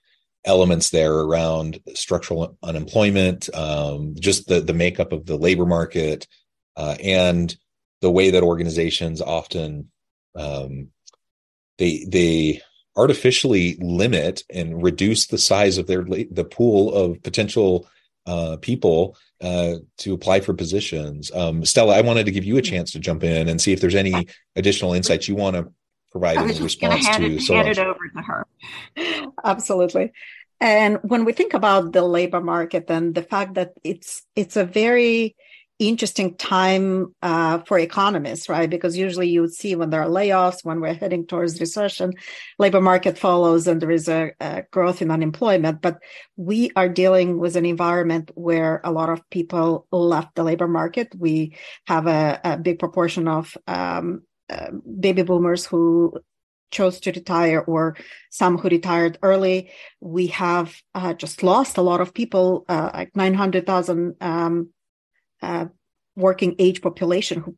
elements 0.45 0.91
there 0.91 1.15
around 1.15 1.81
structural 1.95 2.57
unemployment, 2.63 3.55
um, 3.55 4.15
just 4.19 4.49
the 4.49 4.61
the 4.61 4.75
makeup 4.75 5.13
of 5.13 5.27
the 5.27 5.37
labor 5.37 5.67
market, 5.67 6.27
uh, 6.77 6.97
and 7.03 7.57
the 8.01 8.11
way 8.11 8.31
that 8.31 8.43
organizations 8.43 9.21
often 9.21 9.91
um, 10.35 10.89
they 11.79 12.05
they 12.09 12.63
artificially 12.97 13.77
limit 13.81 14.45
and 14.51 14.83
reduce 14.83 15.27
the 15.27 15.39
size 15.39 15.79
of 15.79 15.87
their 15.87 16.05
the 16.05 16.47
pool 16.49 16.95
of 16.95 17.23
potential 17.23 17.89
uh, 18.27 18.57
people 18.61 19.17
uh, 19.41 19.75
to 19.99 20.15
apply 20.15 20.41
for 20.41 20.55
positions. 20.55 21.31
Um, 21.33 21.65
Stela, 21.65 21.97
I 21.97 22.01
wanted 22.01 22.27
to 22.27 22.33
give 22.33 22.45
you 22.45 22.57
a 22.57 22.63
chance 22.63 22.93
to 22.93 22.99
jump 22.99 23.23
in 23.25 23.49
and 23.49 23.61
see 23.61 23.73
if 23.73 23.81
there's 23.81 23.95
any 23.95 24.29
additional 24.57 24.95
insights 24.95 25.29
you 25.29 25.35
want 25.35 25.57
to 25.57 25.73
provide 26.15 26.39
in 26.39 26.63
response 26.63 27.09
to 27.09 27.25
it, 27.25 27.49
hand 27.49 27.69
it 27.69 27.79
over 27.79 28.09
to 28.15 28.23
her. 28.23 28.47
Absolutely. 29.45 30.13
And 30.61 31.01
when 31.03 31.25
we 31.25 31.33
think 31.33 31.55
about 31.55 31.93
the 31.93 32.03
labor 32.03 32.41
market 32.41 32.85
and 32.89 33.15
the 33.15 33.23
fact 33.23 33.55
that 33.55 33.73
it's 33.83 34.23
it's 34.37 34.57
a 34.57 34.65
very 34.65 35.35
interesting 35.81 36.37
time 36.37 37.13
uh, 37.21 37.59
for 37.67 37.81
economists, 37.81 38.49
right? 38.49 38.71
Because 38.71 38.97
usually 38.97 39.29
you 39.29 39.41
would 39.41 39.53
see 39.53 39.75
when 39.75 39.91
there 39.91 40.03
are 40.03 40.09
layoffs, 40.09 40.65
when 40.65 40.81
we're 40.81 40.95
heading 40.95 41.27
towards 41.27 41.61
recession, 41.61 42.13
labor 42.61 42.81
market 42.81 43.19
follows 43.19 43.67
and 43.67 43.83
there 43.83 43.91
is 43.91 44.09
a, 44.09 44.33
a, 44.41 44.63
growth 44.71 45.03
in 45.03 45.11
unemployment. 45.11 45.83
But 45.83 45.99
we 46.37 46.71
are 46.77 46.89
dealing 46.89 47.39
with 47.39 47.57
an 47.57 47.67
environment 47.67 48.31
where 48.35 48.81
a 48.85 48.93
lot 48.93 49.11
of 49.11 49.29
people 49.31 49.89
left 49.91 50.37
the 50.37 50.45
labor 50.45 50.69
market. 50.69 51.13
We 51.19 51.57
have 51.89 52.07
a, 52.07 52.41
a 52.45 52.57
big 52.57 52.79
proportion 52.79 53.27
of 53.27 53.57
um, 53.67 54.23
uh, 54.51 54.71
baby 55.01 55.23
boomers 55.23 55.67
who 55.67 56.19
chose 56.71 57.01
to 57.01 57.13
retire 57.13 57.61
or 57.61 57.97
some 58.31 58.59
who 58.59 58.69
retired 58.69 59.19
early. 59.23 59.71
We 60.01 60.29
have 60.29 60.75
uh, 60.95 61.15
just 61.15 61.43
lost 61.43 61.77
a 61.77 61.83
lot 61.83 62.01
of 62.01 62.13
people, 62.13 62.65
uh, 62.69 62.91
like 62.93 63.17
900,000 63.17 64.17
um, 64.21 64.71
uh, 65.43 65.67
working 66.17 66.57
age 66.59 66.83
population 66.83 67.41
who 67.41 67.57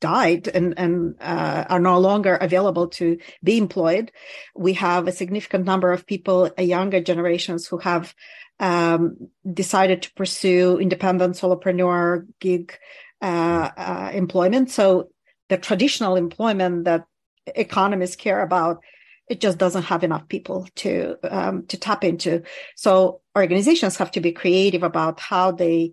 died 0.00 0.48
and, 0.48 0.74
and 0.78 1.14
uh, 1.20 1.64
are 1.68 1.80
no 1.80 1.98
longer 1.98 2.36
available 2.36 2.88
to 2.88 3.18
be 3.42 3.58
employed. 3.58 4.12
We 4.54 4.74
have 4.74 5.06
a 5.06 5.12
significant 5.12 5.64
number 5.64 5.92
of 5.92 6.06
people, 6.06 6.50
younger 6.58 7.00
generations 7.00 7.66
who 7.66 7.78
have 7.78 8.14
um, 8.60 9.30
decided 9.52 10.02
to 10.02 10.12
pursue 10.14 10.78
independent 10.78 11.36
solopreneur 11.36 12.26
gig 12.40 12.76
uh, 13.22 13.70
uh, 13.76 14.10
employment. 14.12 14.70
So 14.70 15.08
the 15.48 15.56
traditional 15.56 16.16
employment 16.16 16.84
that 16.84 17.06
economists 17.46 18.16
care 18.16 18.42
about 18.42 18.80
it 19.28 19.40
just 19.40 19.58
doesn't 19.58 19.84
have 19.84 20.04
enough 20.04 20.28
people 20.28 20.66
to 20.76 21.16
um, 21.24 21.66
to 21.66 21.76
tap 21.76 22.04
into 22.04 22.42
so 22.76 23.20
organizations 23.36 23.96
have 23.96 24.10
to 24.10 24.20
be 24.20 24.32
creative 24.32 24.82
about 24.82 25.20
how 25.20 25.50
they 25.50 25.92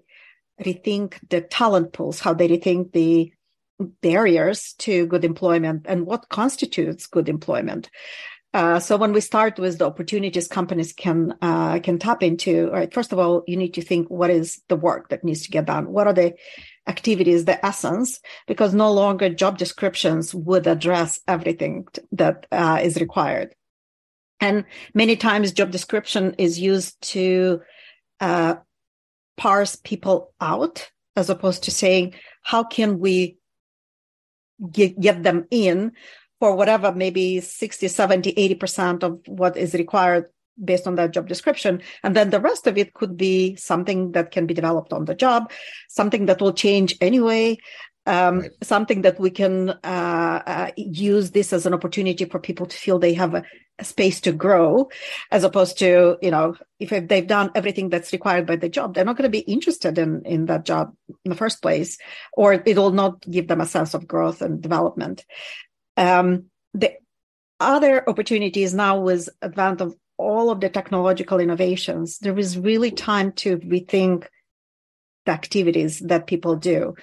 rethink 0.61 1.15
the 1.29 1.41
talent 1.41 1.93
pools 1.93 2.19
how 2.19 2.33
they 2.33 2.47
rethink 2.47 2.91
the 2.91 3.31
barriers 4.01 4.73
to 4.73 5.07
good 5.07 5.25
employment 5.25 5.85
and 5.87 6.05
what 6.05 6.29
constitutes 6.29 7.07
good 7.07 7.27
employment 7.27 7.89
uh, 8.53 8.79
so 8.79 8.97
when 8.97 9.13
we 9.13 9.21
start 9.21 9.57
with 9.59 9.77
the 9.77 9.85
opportunities 9.85 10.47
companies 10.47 10.91
can 10.91 11.33
uh, 11.41 11.79
can 11.79 11.97
tap 11.97 12.21
into, 12.21 12.69
right? 12.71 12.93
First 12.93 13.13
of 13.13 13.19
all, 13.19 13.43
you 13.47 13.55
need 13.55 13.73
to 13.75 13.81
think 13.81 14.09
what 14.09 14.29
is 14.29 14.61
the 14.67 14.75
work 14.75 15.07
that 15.07 15.23
needs 15.23 15.43
to 15.43 15.51
get 15.51 15.65
done. 15.65 15.89
What 15.89 16.07
are 16.07 16.13
the 16.13 16.33
activities, 16.87 17.45
the 17.45 17.63
essence? 17.65 18.19
Because 18.47 18.73
no 18.73 18.91
longer 18.91 19.29
job 19.29 19.57
descriptions 19.57 20.33
would 20.33 20.67
address 20.67 21.19
everything 21.27 21.87
that 22.11 22.47
uh, 22.51 22.79
is 22.81 22.99
required. 22.99 23.55
And 24.39 24.65
many 24.93 25.15
times, 25.15 25.51
job 25.51 25.71
description 25.71 26.35
is 26.37 26.59
used 26.59 26.99
to 27.13 27.61
uh, 28.19 28.55
parse 29.37 29.75
people 29.75 30.33
out, 30.41 30.89
as 31.15 31.29
opposed 31.29 31.63
to 31.63 31.71
saying 31.71 32.15
how 32.41 32.63
can 32.63 32.99
we 32.99 33.37
get, 34.71 34.99
get 34.99 35.23
them 35.23 35.45
in 35.51 35.91
for 36.39 36.55
whatever, 36.55 36.91
maybe 36.91 37.39
60, 37.39 37.87
70, 37.87 38.33
80% 38.33 39.03
of 39.03 39.19
what 39.27 39.57
is 39.57 39.75
required 39.75 40.25
based 40.63 40.87
on 40.87 40.95
that 40.95 41.11
job 41.11 41.27
description. 41.27 41.81
And 42.03 42.15
then 42.15 42.29
the 42.29 42.39
rest 42.41 42.67
of 42.67 42.77
it 42.77 42.93
could 42.93 43.17
be 43.17 43.55
something 43.55 44.11
that 44.13 44.31
can 44.31 44.45
be 44.45 44.53
developed 44.53 44.93
on 44.93 45.05
the 45.05 45.15
job, 45.15 45.51
something 45.89 46.25
that 46.27 46.41
will 46.41 46.53
change 46.53 46.95
anyway. 47.01 47.57
um, 48.05 48.39
Right. 48.39 48.51
something 48.63 49.01
that 49.03 49.19
we 49.19 49.29
can 49.29 49.69
uh, 49.69 50.41
uh, 50.45 50.71
use 50.75 51.31
this 51.31 51.53
as 51.53 51.65
an 51.65 51.73
opportunity 51.73 52.25
for 52.25 52.39
people 52.39 52.65
to 52.65 52.75
feel 52.77 52.97
they 52.97 53.13
have 53.13 53.35
a, 53.35 53.43
a 53.79 53.83
space 53.83 54.21
to 54.21 54.31
grow, 54.31 54.89
as 55.29 55.43
opposed 55.43 55.77
to 55.79 56.17
you 56.21 56.31
know 56.31 56.55
if 56.79 56.89
they've 56.89 57.27
done 57.27 57.51
everything 57.53 57.89
that's 57.89 58.11
required 58.11 58.47
by 58.47 58.55
the 58.55 58.69
job, 58.69 58.93
they're 58.95 59.05
not 59.05 59.17
going 59.17 59.31
to 59.31 59.37
be 59.37 59.45
interested 59.45 59.97
in 59.97 60.23
in 60.25 60.45
that 60.47 60.65
job 60.65 60.95
in 61.23 61.29
the 61.29 61.35
first 61.35 61.61
place, 61.61 61.97
or 62.33 62.53
it 62.53 62.75
will 62.77 62.91
not 62.91 63.21
give 63.29 63.47
them 63.47 63.61
a 63.61 63.65
sense 63.67 63.93
of 63.93 64.07
growth 64.07 64.41
and 64.41 64.61
development. 64.61 65.23
Um, 65.95 66.45
the 66.73 66.93
other 67.59 68.07
opportunities 68.09 68.73
now 68.73 68.99
with 68.99 69.29
advent 69.41 69.81
of 69.81 69.95
all 70.21 70.49
of 70.49 70.61
the 70.61 70.69
technological 70.69 71.39
innovations, 71.39 72.19
there 72.19 72.37
is 72.37 72.57
really 72.57 72.91
time 72.91 73.31
to 73.33 73.57
rethink 73.57 74.27
the 75.25 75.31
activities 75.31 75.99
that 75.99 76.27
people 76.27 76.55
do. 76.55 76.95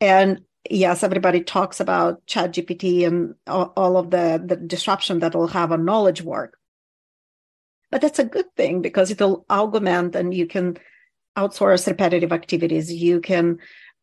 And 0.00 0.42
yes, 0.68 1.02
everybody 1.02 1.42
talks 1.42 1.80
about 1.80 2.26
chat 2.26 2.52
GPT 2.52 3.06
and 3.06 3.34
all, 3.46 3.96
of 3.96 4.10
the, 4.10 4.42
the 4.44 4.56
disruption 4.56 5.20
that 5.20 5.34
will 5.34 5.48
have 5.48 5.72
on 5.72 5.84
knowledge 5.84 6.22
work. 6.22 6.58
But 7.90 8.00
that's 8.00 8.18
a 8.18 8.24
good 8.24 8.54
thing 8.56 8.82
because 8.82 9.10
it'll 9.10 9.44
augment 9.48 10.16
and 10.16 10.34
you 10.34 10.46
can 10.46 10.78
outsource 11.36 11.86
repetitive 11.86 12.32
activities. 12.32 12.92
You 12.92 13.20
can 13.20 13.58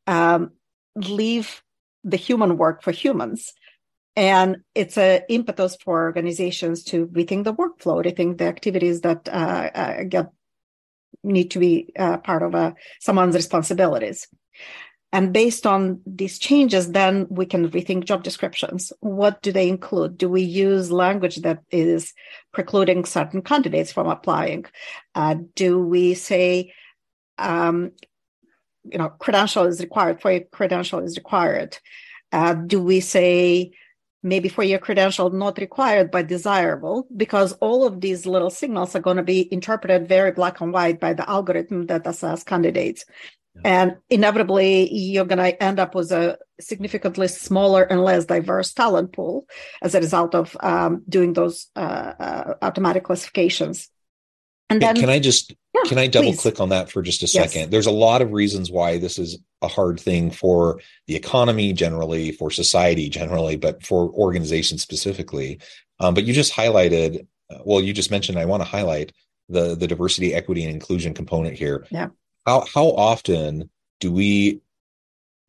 um, 0.08 0.51
leave 0.96 1.62
the 2.04 2.18
human 2.18 2.58
work 2.58 2.84
for 2.84 2.92
humans. 2.92 3.54
And 4.15 4.58
it's 4.75 4.98
an 4.98 5.22
impetus 5.30 5.77
for 5.77 6.03
organizations 6.03 6.84
to 6.86 7.08
rethink 7.08 7.46
the 7.46 7.53
workflow, 7.53 8.03
rethink 8.03 8.38
the 8.38 8.46
activities 8.46 9.01
that 9.01 9.30
uh, 9.30 9.70
uh, 9.74 10.03
get 10.03 10.32
need 11.24 11.51
to 11.51 11.60
be 11.60 11.91
uh, 11.98 12.18
part 12.18 12.44
of 12.44 12.56
uh, 12.56 12.74
someone's 13.00 13.36
responsibilities. 13.36 14.27
And 15.13 15.34
based 15.34 15.68
on 15.68 16.01
these 16.06 16.39
changes, 16.39 16.91
then 16.91 17.27
we 17.30 17.46
can 17.46 17.70
rethink 17.70 18.06
job 18.06 18.24
descriptions. 18.24 18.94
What 19.01 19.41
do 19.41 19.51
they 19.51 19.68
include? 19.68 20.18
Do 20.18 20.30
we 20.30 20.41
use 20.41 20.89
language 20.89 21.38
that 21.38 21.63
is 21.70 22.13
precluding 22.53 23.03
certain 23.03 23.41
candidates 23.41 23.91
from 23.91 24.08
applying? 24.08 24.65
Uh, 25.13 25.36
do 25.56 25.80
we 25.80 26.13
say, 26.13 26.74
um, 27.38 27.91
you 28.86 28.98
know, 28.98 29.10
credential 29.10 29.65
is 29.65 29.82
required, 29.82 30.22
for 30.22 30.32
a 30.32 30.39
credential 30.39 31.00
is 31.00 31.18
required? 31.18 31.77
Uh, 32.32 32.53
do 32.53 32.82
we 32.82 33.01
say 33.01 33.74
maybe 34.24 34.50
for 34.50 34.63
your 34.63 34.80
credential 34.80 35.30
not 35.30 35.58
required 35.58 36.12
but 36.12 36.28
desirable 36.28 37.08
because 37.16 37.54
all 37.54 37.86
of 37.86 38.01
these 38.01 38.25
little 38.25 38.50
signals 38.50 38.96
are 38.96 39.01
going 39.01 39.18
to 39.18 39.24
be 39.24 39.51
interpreted 39.51 40.08
very 40.08 40.32
black 40.32 40.62
and 40.62 40.74
white 40.74 41.00
by 41.00 41.13
the 41.13 41.28
algorithm 41.30 41.88
that 41.88 42.06
assess 42.06 42.44
candidates 42.44 43.06
yeah. 43.56 43.62
and 43.66 43.98
inevitably 44.10 44.94
you're 44.94 45.25
going 45.25 45.38
to 45.38 45.63
end 45.63 45.80
up 45.80 45.96
with 45.96 46.12
a 46.12 46.38
significantly 46.60 47.28
smaller 47.28 47.84
and 47.84 48.04
less 48.04 48.25
diverse 48.25 48.74
talent 48.74 49.12
pool 49.13 49.46
as 49.82 49.96
a 49.96 50.00
result 50.00 50.36
of 50.36 50.56
um, 50.60 51.04
doing 51.10 51.34
those 51.34 51.68
uh, 51.75 52.13
uh, 52.20 52.54
automatic 52.62 53.04
classifications 53.04 53.90
and 54.72 54.82
then, 54.82 54.96
can 54.96 55.10
I 55.10 55.20
just 55.20 55.54
yeah, 55.74 55.82
can 55.86 55.98
I 55.98 56.08
double 56.08 56.32
please. 56.32 56.42
click 56.42 56.60
on 56.60 56.70
that 56.70 56.92
for 56.92 57.01
just 57.01 57.24
a 57.24 57.28
second? 57.28 57.62
Yes. 57.62 57.70
There's 57.70 57.86
a 57.86 57.92
lot 57.92 58.22
of 58.22 58.32
reasons 58.32 58.72
why 58.72 58.98
this 58.98 59.18
is 59.18 59.38
a 59.62 59.68
hard 59.68 60.00
thing 60.00 60.32
for 60.32 60.80
the 61.08 61.16
economy 61.16 61.72
generally, 61.74 62.32
for 62.32 62.51
society 62.51 63.10
generally, 63.10 63.56
but 63.56 63.86
for 63.86 64.10
organizations 64.10 64.82
specifically. 64.82 65.60
Um, 66.00 66.13
but 66.13 66.24
you 66.25 66.34
just 66.34 66.54
highlighted, 66.54 67.25
uh, 67.50 67.60
well, 67.63 67.82
you 67.82 67.94
just 67.94 68.12
mentioned 68.12 68.38
I 68.38 68.46
want 68.46 68.62
to 68.62 68.70
highlight 68.70 69.13
the 69.50 69.75
the 69.75 69.88
diversity, 69.88 70.34
equity, 70.34 70.63
and 70.63 70.74
inclusion 70.74 71.13
component 71.13 71.58
here. 71.58 71.86
Yeah. 71.90 72.10
How 72.46 72.66
how 72.74 72.88
often 72.88 73.70
do 74.00 74.12
we 74.12 74.62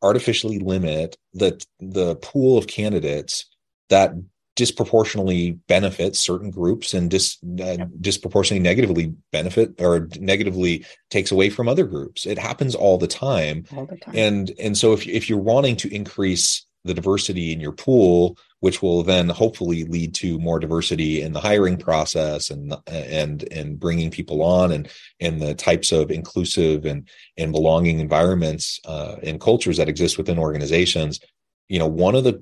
artificially 0.01 0.59
limit 0.59 1.17
the 1.33 1.63
the 1.79 2.15
pool 2.17 2.57
of 2.57 2.67
candidates 2.67 3.45
that 3.89 4.13
disproportionately 4.55 5.51
benefits 5.67 6.19
certain 6.19 6.51
groups 6.51 6.93
and 6.93 7.09
dis, 7.09 7.37
uh, 7.61 7.77
disproportionately 7.99 8.61
negatively 8.61 9.13
benefit 9.31 9.81
or 9.81 10.07
negatively 10.19 10.85
takes 11.09 11.31
away 11.31 11.49
from 11.49 11.67
other 11.67 11.85
groups. 11.85 12.25
It 12.25 12.37
happens 12.37 12.75
all 12.75 12.97
the 12.97 13.07
time. 13.07 13.65
All 13.75 13.85
the 13.85 13.97
time. 13.97 14.15
And 14.15 14.51
and 14.59 14.77
so 14.77 14.93
if 14.93 15.07
if 15.07 15.29
you're 15.29 15.39
wanting 15.39 15.75
to 15.77 15.93
increase 15.93 16.65
the 16.85 16.93
diversity 16.93 17.51
in 17.53 17.59
your 17.59 17.71
pool 17.71 18.37
which 18.63 18.81
will 18.81 19.03
then 19.03 19.27
hopefully 19.27 19.83
lead 19.83 20.15
to 20.15 20.39
more 20.39 20.57
diversity 20.57 21.21
in 21.21 21.33
the 21.33 21.39
hiring 21.41 21.75
process 21.75 22.49
and 22.49 22.73
and 22.87 23.45
and 23.51 23.77
bringing 23.77 24.09
people 24.09 24.41
on 24.41 24.71
and 24.71 24.87
and 25.19 25.41
the 25.41 25.53
types 25.53 25.91
of 25.91 26.09
inclusive 26.09 26.85
and 26.85 27.09
and 27.37 27.51
belonging 27.51 27.99
environments 27.99 28.79
uh, 28.85 29.17
and 29.21 29.41
cultures 29.41 29.75
that 29.75 29.89
exist 29.89 30.17
within 30.17 30.39
organizations 30.39 31.19
you 31.67 31.77
know 31.77 31.87
one 31.87 32.15
of 32.15 32.23
the 32.23 32.41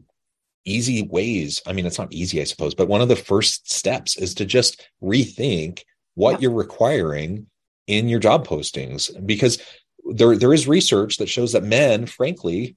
easy 0.66 1.04
ways. 1.04 1.62
I 1.66 1.74
mean, 1.74 1.86
it's 1.86 2.00
not 2.00 2.14
easy, 2.14 2.42
I 2.42 2.46
suppose, 2.46 2.76
but 2.76 2.88
one 2.88 3.02
of 3.02 3.10
the 3.10 3.16
first 3.16 3.72
steps 3.72 4.18
is 4.18 4.36
to 4.36 4.46
just 4.46 4.88
rethink 5.02 5.82
what 6.16 6.34
yeah. 6.34 6.38
you're 6.42 6.52
requiring 6.52 7.48
in 7.88 8.08
your 8.08 8.20
job 8.20 8.48
postings 8.48 9.10
because 9.26 9.62
there 10.06 10.36
there 10.38 10.54
is 10.54 10.68
research 10.68 11.18
that 11.18 11.30
shows 11.30 11.54
that 11.54 11.64
men, 11.64 12.06
frankly, 12.06 12.76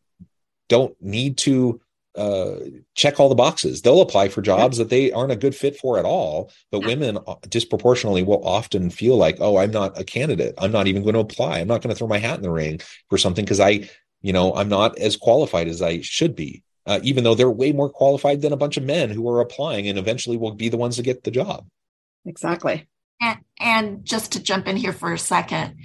don't 0.68 0.94
need 1.00 1.38
to 1.38 1.80
uh, 2.16 2.56
check 2.94 3.18
all 3.18 3.28
the 3.28 3.34
boxes. 3.34 3.82
They'll 3.82 4.00
apply 4.00 4.28
for 4.28 4.40
jobs 4.40 4.78
that 4.78 4.88
they 4.88 5.10
aren't 5.10 5.32
a 5.32 5.36
good 5.36 5.54
fit 5.54 5.76
for 5.76 5.98
at 5.98 6.04
all. 6.04 6.52
But 6.70 6.82
yeah. 6.82 6.88
women 6.88 7.18
uh, 7.26 7.34
disproportionately 7.48 8.22
will 8.22 8.46
often 8.46 8.90
feel 8.90 9.16
like, 9.16 9.38
oh, 9.40 9.56
I'm 9.56 9.72
not 9.72 9.98
a 9.98 10.04
candidate. 10.04 10.54
I'm 10.58 10.72
not 10.72 10.86
even 10.86 11.02
going 11.02 11.14
to 11.14 11.20
apply. 11.20 11.58
I'm 11.58 11.66
not 11.66 11.82
going 11.82 11.92
to 11.92 11.98
throw 11.98 12.06
my 12.06 12.18
hat 12.18 12.36
in 12.36 12.42
the 12.42 12.50
ring 12.50 12.80
for 13.10 13.18
something 13.18 13.44
because 13.44 13.60
I, 13.60 13.88
you 14.22 14.32
know, 14.32 14.54
I'm 14.54 14.68
not 14.68 14.96
as 14.98 15.16
qualified 15.16 15.66
as 15.66 15.82
I 15.82 16.02
should 16.02 16.36
be 16.36 16.62
uh, 16.86 17.00
even 17.02 17.24
though 17.24 17.34
they're 17.34 17.50
way 17.50 17.72
more 17.72 17.88
qualified 17.88 18.42
than 18.42 18.52
a 18.52 18.56
bunch 18.56 18.76
of 18.76 18.84
men 18.84 19.10
who 19.10 19.28
are 19.28 19.40
applying 19.40 19.88
and 19.88 19.98
eventually 19.98 20.36
will 20.36 20.52
be 20.52 20.68
the 20.68 20.76
ones 20.76 20.96
to 20.96 21.02
get 21.02 21.24
the 21.24 21.30
job. 21.30 21.66
Exactly. 22.26 22.88
And, 23.20 23.38
and 23.58 24.04
just 24.04 24.32
to 24.32 24.42
jump 24.42 24.66
in 24.66 24.76
here 24.76 24.92
for 24.92 25.12
a 25.12 25.18
second, 25.18 25.76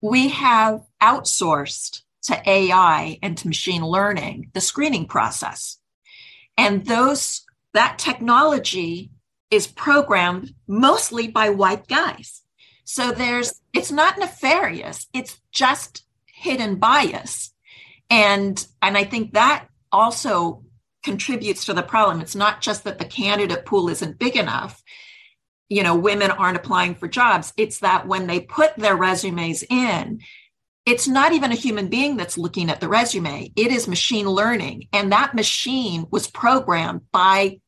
we 0.00 0.28
have 0.28 0.82
outsourced 1.02 2.02
to 2.24 2.48
AI 2.48 3.18
and 3.22 3.36
to 3.38 3.48
machine 3.48 3.82
learning 3.82 4.50
the 4.54 4.60
screening 4.60 5.06
process. 5.06 5.78
And 6.56 6.84
those 6.84 7.44
that 7.74 7.98
technology 7.98 9.10
is 9.50 9.66
programmed 9.66 10.54
mostly 10.66 11.28
by 11.28 11.50
white 11.50 11.86
guys. 11.86 12.42
So 12.84 13.12
there's 13.12 13.60
it's 13.72 13.92
not 13.92 14.18
nefarious, 14.18 15.06
it's 15.12 15.40
just 15.52 16.04
hidden 16.26 16.76
bias. 16.76 17.52
And 18.10 18.66
and 18.82 18.96
I 18.96 19.04
think 19.04 19.32
that 19.34 19.68
also 19.92 20.64
contributes 21.02 21.66
to 21.66 21.74
the 21.74 21.82
problem. 21.82 22.20
It's 22.20 22.34
not 22.34 22.60
just 22.60 22.84
that 22.84 22.98
the 22.98 23.04
candidate 23.04 23.64
pool 23.64 23.88
isn't 23.88 24.18
big 24.18 24.36
enough. 24.36 24.82
You 25.68 25.82
know, 25.82 25.96
women 25.96 26.30
aren't 26.30 26.56
applying 26.56 26.94
for 26.94 27.08
jobs. 27.08 27.52
It's 27.56 27.80
that 27.80 28.06
when 28.06 28.26
they 28.26 28.40
put 28.40 28.76
their 28.76 28.96
resumes 28.96 29.62
in, 29.68 30.20
it's 30.86 31.06
not 31.06 31.32
even 31.32 31.52
a 31.52 31.56
human 31.56 31.88
being 31.88 32.16
that's 32.16 32.38
looking 32.38 32.70
at 32.70 32.80
the 32.80 32.88
resume. 32.88 33.52
It 33.54 33.70
is 33.70 33.86
machine 33.86 34.26
learning. 34.26 34.88
And 34.92 35.12
that 35.12 35.34
machine 35.34 36.06
was 36.10 36.30
programmed 36.30 37.02
by 37.12 37.60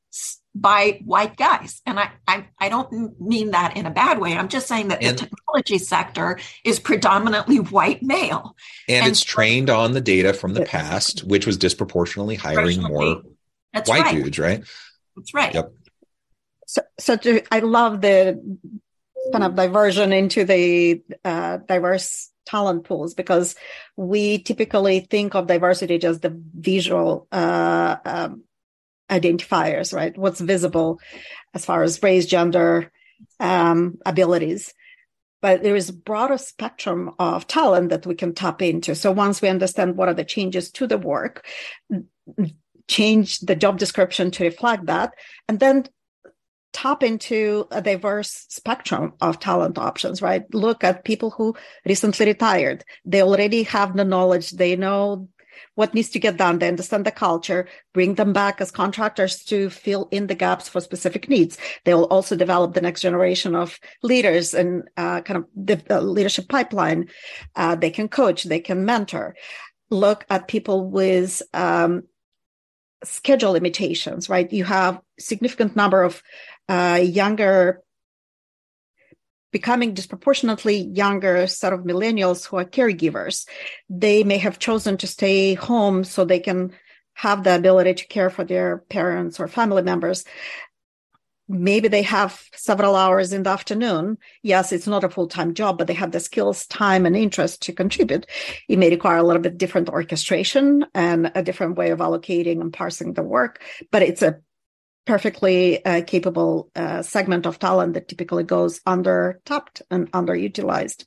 by 0.60 1.00
white 1.04 1.36
guys. 1.36 1.80
And 1.86 1.98
I, 1.98 2.10
I, 2.28 2.46
I 2.58 2.68
don't 2.68 3.18
mean 3.20 3.52
that 3.52 3.76
in 3.76 3.86
a 3.86 3.90
bad 3.90 4.18
way. 4.18 4.34
I'm 4.34 4.48
just 4.48 4.66
saying 4.66 4.88
that 4.88 5.02
and, 5.02 5.18
the 5.18 5.26
technology 5.26 5.78
sector 5.78 6.38
is 6.64 6.78
predominantly 6.78 7.56
white 7.56 8.02
male. 8.02 8.54
And, 8.86 9.04
and 9.04 9.10
it's 9.10 9.20
so, 9.20 9.26
trained 9.26 9.70
on 9.70 9.92
the 9.92 10.00
data 10.00 10.34
from 10.34 10.52
the 10.52 10.64
past, 10.64 11.24
which 11.24 11.46
was 11.46 11.56
disproportionately 11.56 12.36
hiring 12.36 12.82
more 12.82 13.22
white 13.72 13.88
right. 13.88 14.14
dudes, 14.14 14.38
right? 14.38 14.62
That's 15.16 15.34
right. 15.34 15.54
Yep. 15.54 15.72
So, 16.66 16.82
so 16.98 17.16
to, 17.16 17.42
I 17.50 17.60
love 17.60 18.00
the 18.02 18.58
kind 19.32 19.44
of 19.44 19.54
diversion 19.54 20.12
into 20.12 20.44
the 20.44 21.02
uh, 21.24 21.58
diverse 21.58 22.30
talent 22.46 22.84
pools 22.84 23.14
because 23.14 23.54
we 23.96 24.38
typically 24.38 25.00
think 25.00 25.34
of 25.34 25.46
diversity 25.46 25.98
just 25.98 26.22
the 26.22 26.38
visual 26.54 27.28
uh, 27.32 27.96
um, 28.04 28.42
identifiers, 29.10 29.92
right? 29.92 30.16
What's 30.16 30.40
visible 30.40 31.00
as 31.54 31.64
far 31.64 31.82
as 31.82 32.02
race, 32.02 32.26
gender, 32.26 32.90
um, 33.38 33.98
abilities. 34.06 34.72
But 35.42 35.62
there 35.62 35.76
is 35.76 35.88
a 35.88 35.94
broader 35.94 36.38
spectrum 36.38 37.12
of 37.18 37.46
talent 37.46 37.90
that 37.90 38.06
we 38.06 38.14
can 38.14 38.34
tap 38.34 38.60
into. 38.60 38.94
So 38.94 39.10
once 39.10 39.40
we 39.40 39.48
understand 39.48 39.96
what 39.96 40.08
are 40.08 40.14
the 40.14 40.24
changes 40.24 40.70
to 40.72 40.86
the 40.86 40.98
work, 40.98 41.46
change 42.88 43.40
the 43.40 43.56
job 43.56 43.78
description 43.78 44.30
to 44.32 44.44
reflect 44.44 44.86
that, 44.86 45.14
and 45.48 45.58
then 45.58 45.86
tap 46.72 47.02
into 47.02 47.66
a 47.70 47.80
diverse 47.82 48.46
spectrum 48.48 49.14
of 49.20 49.40
talent 49.40 49.78
options, 49.78 50.22
right? 50.22 50.44
Look 50.54 50.84
at 50.84 51.04
people 51.04 51.30
who 51.30 51.56
recently 51.84 52.26
retired. 52.26 52.84
They 53.04 53.22
already 53.22 53.64
have 53.64 53.96
the 53.96 54.04
knowledge. 54.04 54.50
They 54.50 54.76
know 54.76 55.28
what 55.74 55.94
needs 55.94 56.10
to 56.10 56.18
get 56.18 56.36
done. 56.36 56.58
They 56.58 56.68
understand 56.68 57.04
the 57.04 57.10
culture, 57.10 57.68
bring 57.92 58.14
them 58.14 58.32
back 58.32 58.60
as 58.60 58.70
contractors 58.70 59.44
to 59.44 59.70
fill 59.70 60.08
in 60.10 60.26
the 60.26 60.34
gaps 60.34 60.68
for 60.68 60.80
specific 60.80 61.28
needs. 61.28 61.58
They 61.84 61.94
will 61.94 62.04
also 62.04 62.36
develop 62.36 62.74
the 62.74 62.80
next 62.80 63.00
generation 63.02 63.54
of 63.54 63.78
leaders 64.02 64.54
and 64.54 64.88
uh, 64.96 65.22
kind 65.22 65.38
of 65.38 65.46
the, 65.54 65.76
the, 65.76 66.00
leadership 66.00 66.48
pipeline. 66.48 67.08
Uh, 67.56 67.74
they 67.74 67.90
can 67.90 68.08
coach, 68.08 68.44
they 68.44 68.60
can 68.60 68.84
mentor. 68.84 69.36
look 69.90 70.24
at 70.30 70.46
people 70.48 70.88
with 70.88 71.42
um, 71.52 72.04
schedule 73.04 73.52
limitations, 73.52 74.28
right? 74.28 74.52
You 74.52 74.64
have 74.64 75.00
significant 75.18 75.76
number 75.76 76.02
of 76.02 76.22
uh, 76.68 77.00
younger 77.02 77.82
becoming 79.52 79.94
disproportionately 79.94 80.76
younger 80.76 81.46
set 81.46 81.72
of 81.72 81.80
millennials 81.80 82.46
who 82.46 82.56
are 82.56 82.64
caregivers. 82.64 83.46
They 83.88 84.24
may 84.24 84.38
have 84.38 84.58
chosen 84.58 84.96
to 84.98 85.06
stay 85.06 85.54
home 85.54 86.04
so 86.04 86.24
they 86.24 86.40
can 86.40 86.72
have 87.14 87.44
the 87.44 87.54
ability 87.54 87.94
to 87.94 88.06
care 88.06 88.30
for 88.30 88.44
their 88.44 88.78
parents 88.88 89.38
or 89.40 89.48
family 89.48 89.82
members. 89.82 90.24
Maybe 91.48 91.88
they 91.88 92.02
have 92.02 92.44
several 92.54 92.94
hours 92.94 93.32
in 93.32 93.42
the 93.42 93.50
afternoon. 93.50 94.18
Yes, 94.42 94.70
it's 94.70 94.86
not 94.86 95.02
a 95.02 95.10
full 95.10 95.26
time 95.26 95.52
job, 95.52 95.78
but 95.78 95.88
they 95.88 95.94
have 95.94 96.12
the 96.12 96.20
skills, 96.20 96.64
time, 96.66 97.06
and 97.06 97.16
interest 97.16 97.62
to 97.62 97.72
contribute. 97.72 98.26
It 98.68 98.78
may 98.78 98.88
require 98.88 99.18
a 99.18 99.24
little 99.24 99.42
bit 99.42 99.58
different 99.58 99.88
orchestration 99.88 100.86
and 100.94 101.32
a 101.34 101.42
different 101.42 101.76
way 101.76 101.90
of 101.90 101.98
allocating 101.98 102.60
and 102.60 102.72
parsing 102.72 103.14
the 103.14 103.24
work, 103.24 103.60
but 103.90 104.02
it's 104.02 104.22
a 104.22 104.38
perfectly 105.06 105.84
uh, 105.84 106.02
capable 106.06 106.70
uh, 106.76 107.02
segment 107.02 107.46
of 107.46 107.58
talent 107.58 107.94
that 107.94 108.08
typically 108.08 108.44
goes 108.44 108.80
under 108.86 109.40
tapped 109.44 109.82
and 109.90 110.10
underutilized. 110.12 111.04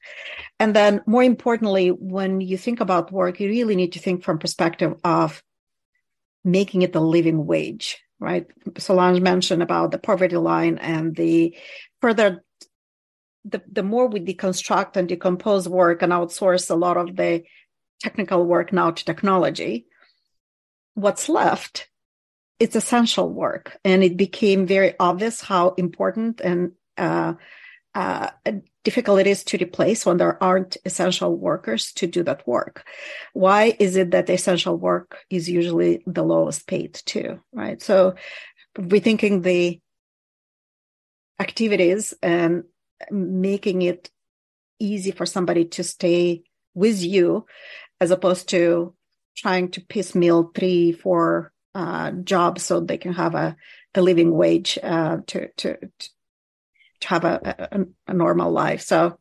And 0.60 0.76
then 0.76 1.02
more 1.06 1.24
importantly 1.24 1.90
when 1.90 2.42
you 2.42 2.58
think 2.58 2.80
about 2.80 3.12
work 3.12 3.40
you 3.40 3.50
really 3.50 3.76
need 3.76 3.94
to 3.94 4.00
think 4.00 4.24
from 4.24 4.40
perspective 4.40 4.96
of 5.04 5.44
making 6.44 6.82
it 6.82 6.96
a 6.96 7.00
living 7.00 7.46
wage 7.46 8.04
right? 8.24 8.48
Solange 8.78 9.20
mentioned 9.20 9.62
about 9.62 9.92
the 9.92 9.98
poverty 9.98 10.38
line 10.38 10.78
and 10.78 11.14
the 11.14 11.58
further 12.02 12.44
the, 13.46 13.62
the 13.70 13.84
more 13.84 14.08
we 14.08 14.22
deconstruct 14.22 14.96
and 14.96 15.10
decompose 15.10 15.68
work 15.68 16.02
and 16.02 16.14
outsource 16.14 16.72
a 16.72 16.76
lot 16.76 16.96
of 16.96 17.18
the 17.18 17.44
technical 18.00 18.46
work 18.46 18.72
now 18.72 18.92
to 18.92 19.04
technology 19.04 19.86
what's 20.94 21.28
left 21.28 21.90
it's 22.60 22.76
essential 22.76 23.30
work 23.30 23.78
and 23.84 24.04
it 24.04 24.18
became 24.18 24.66
very 24.66 24.94
obvious 25.00 25.42
how 25.42 25.70
important 25.72 26.42
and 26.42 26.72
uh, 26.98 27.34
uh, 27.96 28.30
difficult 28.84 29.20
it 29.20 29.28
is 29.28 29.44
to 29.44 29.58
replace 29.58 30.06
when 30.06 30.18
there 30.18 30.42
aren't 30.42 30.78
essential 30.86 31.36
workers 31.38 31.92
to 31.94 32.08
do 32.08 32.24
that 32.24 32.46
work. 32.48 32.86
Why 33.34 33.76
is 33.80 33.96
it 33.96 34.12
that 34.12 34.30
essential 34.30 34.78
work 34.78 35.18
is 35.30 35.50
usually 35.50 36.04
the 36.06 36.24
lowest 36.24 36.68
paid 36.68 36.94
too, 37.06 37.42
right? 37.54 37.82
So 37.82 38.16
rethinking 38.78 39.44
the 39.44 39.80
activities 41.40 42.14
and 42.22 42.64
making 43.12 43.84
it 43.84 44.10
easy 44.80 45.12
for 45.12 45.26
somebody 45.26 45.66
to 45.66 45.84
stay 45.84 46.44
with 46.74 47.02
you 47.02 47.46
as 48.02 48.12
opposed 48.12 48.50
to 48.50 48.96
trying 49.38 49.70
to 49.72 49.82
piecemeal 49.82 50.52
three, 50.56 50.92
four 50.92 51.53
uh, 51.76 52.12
job 52.12 52.60
so 52.60 52.80
they 52.80 52.98
can 52.98 53.14
have 53.14 53.36
a, 53.36 53.56
a 53.96 54.02
living 54.02 54.32
wage 54.32 54.78
uh, 54.82 55.18
to, 55.28 55.50
to 55.58 55.78
to 57.04 57.08
have 57.10 57.26
a, 57.26 57.70
a, 57.72 58.12
a, 58.12 58.14
normal 58.14 58.52
life. 58.52 58.82
So 58.82 59.20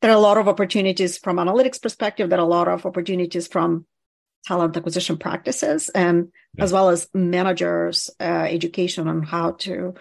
there 0.00 0.10
are 0.10 0.16
a 0.16 0.20
lot 0.20 0.38
of 0.38 0.48
opportunities 0.48 1.18
from 1.18 1.36
analytics 1.36 1.80
perspective. 1.80 2.30
There 2.30 2.38
are 2.38 2.44
a 2.44 2.48
lot 2.48 2.68
of 2.68 2.86
opportunities 2.86 3.46
from 3.46 3.86
talent 4.46 4.76
acquisition 4.76 5.18
practices, 5.18 5.88
and 5.90 6.28
yeah. 6.56 6.64
as 6.64 6.72
well 6.72 6.88
as 6.88 7.08
managers' 7.14 8.10
uh, 8.18 8.24
education 8.48 9.08
on 9.08 9.22
how 9.22 9.52
to 9.52 9.94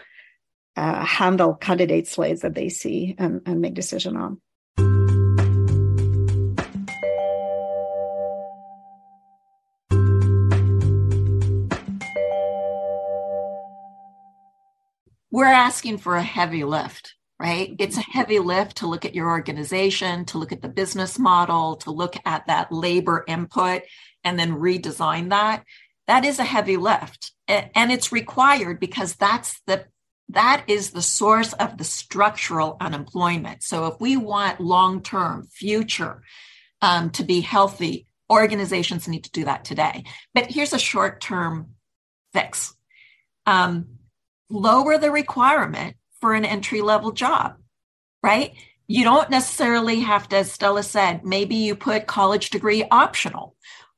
uh, 0.76 1.06
handle 1.06 1.54
candidate 1.54 2.08
slates 2.08 2.41
that 2.41 2.56
they 2.56 2.70
see 2.70 3.15
and, 3.17 3.41
and 3.46 3.62
make 3.62 3.74
decision 3.74 4.17
on. 4.17 4.41
We're 15.32 15.46
asking 15.46 15.98
for 15.98 16.17
a 16.17 16.24
heavy 16.24 16.63
lift, 16.63 17.15
right? 17.39 17.74
It's 17.80 17.98
a 17.98 18.02
heavy 18.02 18.39
lift 18.39 18.78
to 18.78 18.88
look 18.88 19.06
at 19.06 19.15
your 19.15 19.30
organization, 19.30 20.26
to 20.26 20.38
look 20.38 20.52
at 20.52 20.62
the 20.62 20.70
business 20.70 21.17
model, 21.17 21.78
to 21.78 21.91
look 21.91 22.15
at 22.26 22.46
that 22.48 22.72
labor 22.72 23.24
input 23.28 23.84
and 24.24 24.38
then 24.38 24.52
redesign 24.52 25.30
that. 25.30 25.63
That 26.08 26.26
is 26.26 26.39
a 26.39 26.44
heavy 26.44 26.78
lift. 26.78 27.32
And 27.48 27.91
it's 27.91 28.12
required 28.12 28.80
because 28.80 29.15
that's 29.15 29.62
the 29.65 29.86
that 30.30 30.63
is 30.67 30.91
the 30.91 31.02
source 31.02 31.52
of 31.52 31.78
the 31.78 31.84
structural 31.84 32.78
unemployment. 32.80 33.63
So 33.63 33.88
if 33.88 34.00
we 34.00 34.15
want 34.15 34.62
long-term 34.62 35.48
future 35.52 36.22
um, 36.82 37.10
to 37.12 37.26
be 37.26 37.41
healthy, 37.41 38.08
organizations 38.32 39.10
need 39.10 39.26
to 39.26 39.32
do 39.32 39.44
that 39.44 39.65
today. 39.65 40.06
But 40.34 40.46
here's 40.50 40.72
a 40.72 40.80
short-term 40.80 41.72
fix. 42.32 42.74
Um, 43.46 43.98
lower 44.52 44.98
the 44.98 45.12
requirement 45.12 45.96
for 46.20 46.34
an 46.34 46.46
entry 46.46 46.82
level 46.82 47.12
job, 47.12 47.56
right? 48.22 48.54
You 48.88 49.04
don't 49.04 49.30
necessarily 49.30 50.02
have 50.02 50.28
to, 50.30 50.38
as 50.38 50.52
Stela 50.52 50.84
said, 50.84 51.26
maybe 51.26 51.56
you 51.56 51.76
put 51.76 52.08
college 52.08 52.50
degree 52.50 52.84
optional, 52.92 53.56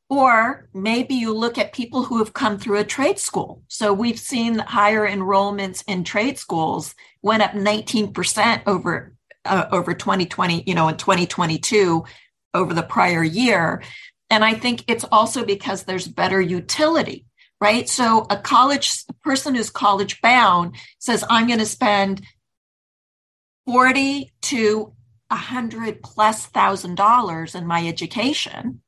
or 0.09 0.69
maybe 0.73 1.15
you 1.15 1.33
look 1.33 1.57
at 1.57 1.73
people 1.73 2.03
who 2.03 2.19
have 2.19 2.33
come 2.33 2.59
through 2.59 2.77
a 2.77 2.83
trade 2.83 3.17
school. 3.17 3.63
So 3.67 3.91
we've 3.91 4.19
seen 4.19 4.59
higher 4.59 5.07
enrollments 5.07 5.83
in 5.87 6.03
trade 6.03 6.37
schools 6.37 6.93
went 7.21 7.41
up 7.41 7.51
19% 7.51 8.61
over 8.67 9.15
uh, 9.45 9.65
over 9.71 9.93
2020, 9.93 10.63
you 10.65 10.75
know, 10.75 10.87
in 10.87 10.95
2022 10.95 12.05
over 12.53 12.73
the 12.73 12.83
prior 12.83 13.23
year. 13.23 13.81
And 14.29 14.43
I 14.43 14.53
think 14.53 14.85
it's 14.87 15.05
also 15.11 15.43
because 15.43 15.83
there's 15.83 16.07
better 16.07 16.39
utility 16.39 17.25
right? 17.63 17.87
So 17.87 18.27
a 18.29 18.35
college 18.35 19.05
a 19.07 19.13
person 19.23 19.55
who's 19.55 19.69
college 19.69 20.19
bound 20.19 20.75
says, 20.99 21.23
I'm 21.29 21.47
going 21.47 21.59
to 21.59 21.65
spend 21.65 22.21
40 23.65 24.33
to 24.41 24.93
a 25.29 25.35
hundred 25.35 26.03
plus 26.03 26.45
thousand 26.47 26.95
dollars 26.95 27.55
in 27.55 27.65
my 27.65 27.87
education. 27.87 28.81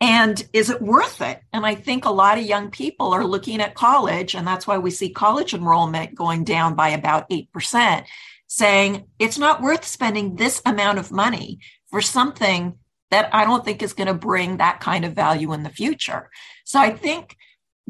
And 0.00 0.40
is 0.52 0.70
it 0.70 0.80
worth 0.80 1.20
it? 1.20 1.40
And 1.52 1.66
I 1.66 1.74
think 1.74 2.04
a 2.04 2.10
lot 2.10 2.38
of 2.38 2.46
young 2.46 2.70
people 2.70 3.12
are 3.12 3.24
looking 3.24 3.60
at 3.60 3.74
college, 3.74 4.36
and 4.36 4.46
that's 4.46 4.64
why 4.64 4.78
we 4.78 4.92
see 4.92 5.10
college 5.10 5.52
enrollment 5.52 6.14
going 6.14 6.44
down 6.44 6.76
by 6.76 6.90
about 6.90 7.28
8%, 7.30 8.04
saying 8.46 9.06
it's 9.18 9.38
not 9.38 9.60
worth 9.60 9.84
spending 9.84 10.36
this 10.36 10.62
amount 10.64 11.00
of 11.00 11.10
money 11.10 11.58
for 11.90 12.00
something 12.00 12.78
that 13.10 13.34
I 13.34 13.44
don't 13.44 13.64
think 13.64 13.82
is 13.82 13.92
going 13.92 14.06
to 14.06 14.14
bring 14.14 14.58
that 14.58 14.78
kind 14.78 15.04
of 15.04 15.14
value 15.14 15.52
in 15.52 15.64
the 15.64 15.68
future. 15.68 16.30
So 16.64 16.78
I 16.78 16.90
think 16.90 17.36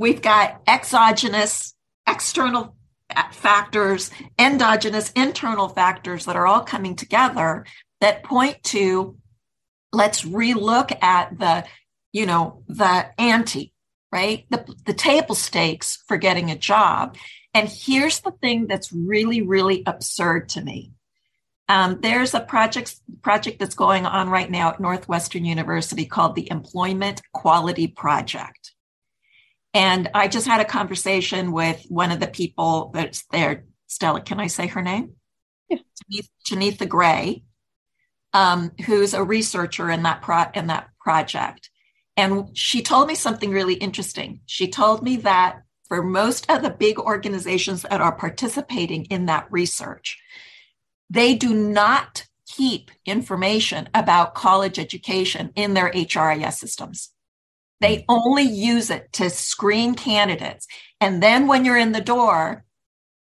We've 0.01 0.23
got 0.23 0.63
exogenous, 0.67 1.75
external 2.09 2.75
factors, 3.33 4.11
endogenous, 4.39 5.13
internal 5.13 5.69
factors 5.69 6.25
that 6.25 6.37
are 6.37 6.47
all 6.47 6.63
coming 6.63 6.97
together 6.97 7.67
that 8.01 8.23
point 8.23 8.63
to 8.63 9.19
let's 9.93 10.23
relook 10.23 10.97
at 11.03 11.39
the, 11.39 11.67
you 12.13 12.25
know, 12.25 12.63
the 12.67 13.09
ante, 13.21 13.75
right? 14.11 14.47
The, 14.49 14.75
the 14.87 14.95
table 14.95 15.35
stakes 15.35 16.03
for 16.09 16.17
getting 16.17 16.51
a 16.51 16.57
job. 16.57 17.19
And 17.53 17.69
here's 17.69 18.21
the 18.21 18.31
thing 18.31 18.69
that's 18.69 18.95
really, 18.95 19.43
really 19.43 19.83
absurd 19.85 20.49
to 20.51 20.63
me. 20.63 20.93
Um, 21.69 21.99
there's 22.01 22.33
a 22.33 22.41
project 22.41 22.99
project 23.21 23.59
that's 23.59 23.75
going 23.75 24.07
on 24.07 24.31
right 24.31 24.51
now 24.51 24.71
at 24.71 24.81
Northwestern 24.81 25.45
University 25.45 26.07
called 26.07 26.37
the 26.37 26.51
Employment 26.51 27.21
Quality 27.35 27.87
Project. 27.87 28.70
And 29.73 30.11
I 30.15 30.29
just 30.29 30.47
had 30.47 30.61
a 30.61 30.65
conversation 30.65 31.53
with 31.53 31.85
one 31.89 32.11
of 32.11 32.21
the 32.21 32.27
people 32.27 32.91
that's 32.93 33.25
there. 33.31 33.65
Stela, 33.87 34.21
can 34.21 34.41
I 34.41 34.49
say 34.49 34.67
her 34.67 34.83
name? 34.83 35.13
Yeah. 35.69 35.79
Janitha 36.45 36.89
Gray, 36.89 37.45
um, 38.33 38.73
who's 38.87 39.15
a 39.15 39.23
researcher 39.23 39.91
in 39.91 40.03
that 40.03 40.23
pro- 40.23 40.51
in 40.55 40.67
that 40.67 40.89
project. 41.01 41.71
And 42.17 42.57
she 42.57 42.83
told 42.83 43.07
me 43.07 43.15
something 43.15 43.51
really 43.51 43.75
interesting. 43.75 44.41
She 44.47 44.69
told 44.69 45.03
me 45.03 45.19
that 45.19 45.63
for 45.89 46.03
most 46.03 46.51
of 46.51 46.63
the 46.63 46.71
big 46.71 46.99
organizations 46.99 47.83
that 47.83 48.01
are 48.01 48.15
participating 48.15 49.05
in 49.07 49.27
that 49.27 49.47
research, 49.51 50.19
they 51.09 51.35
do 51.35 51.55
not 51.55 52.27
keep 52.47 52.91
information 53.07 53.89
about 53.95 54.35
college 54.35 54.79
education 54.79 55.51
in 55.55 55.75
their 55.75 55.91
HRIS 55.91 56.55
systems. 56.55 57.11
They 57.81 58.05
only 58.09 58.43
use 58.43 58.91
it 58.91 59.13
to 59.15 59.31
screen 59.31 59.95
candidates. 59.95 60.67
And 61.01 61.23
then 61.23 61.47
when 61.47 61.65
you're 61.65 61.79
in 61.79 61.93
the 61.93 62.01
door, 62.01 62.65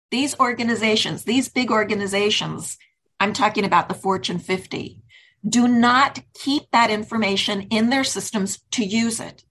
these 0.10 0.40
organizations, 0.40 1.24
these 1.24 1.50
big 1.50 1.72
organizations, 1.72 2.78
I'm 3.20 3.34
talking 3.34 3.66
about 3.66 3.88
the 3.88 3.96
Fortune 3.96 4.40
50, 4.40 5.02
do 5.48 5.68
not 5.68 6.20
keep 6.34 6.72
that 6.72 6.90
information 6.90 7.64
in 7.70 7.90
their 7.90 8.04
systems 8.04 8.60
to 8.72 8.84
use 8.84 9.20
it. 9.20 9.44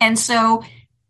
And 0.00 0.18
so 0.18 0.64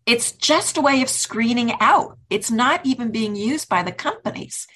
it's 0.05 0.33
just 0.33 0.77
a 0.77 0.81
way 0.81 1.03
of 1.03 1.09
screening 1.09 1.73
out. 1.81 2.19
It's 2.31 2.51
not 2.51 2.85
even 2.87 3.11
being 3.11 3.35
used 3.37 3.69
by 3.69 3.83
the 3.83 3.93
companies. 3.93 4.67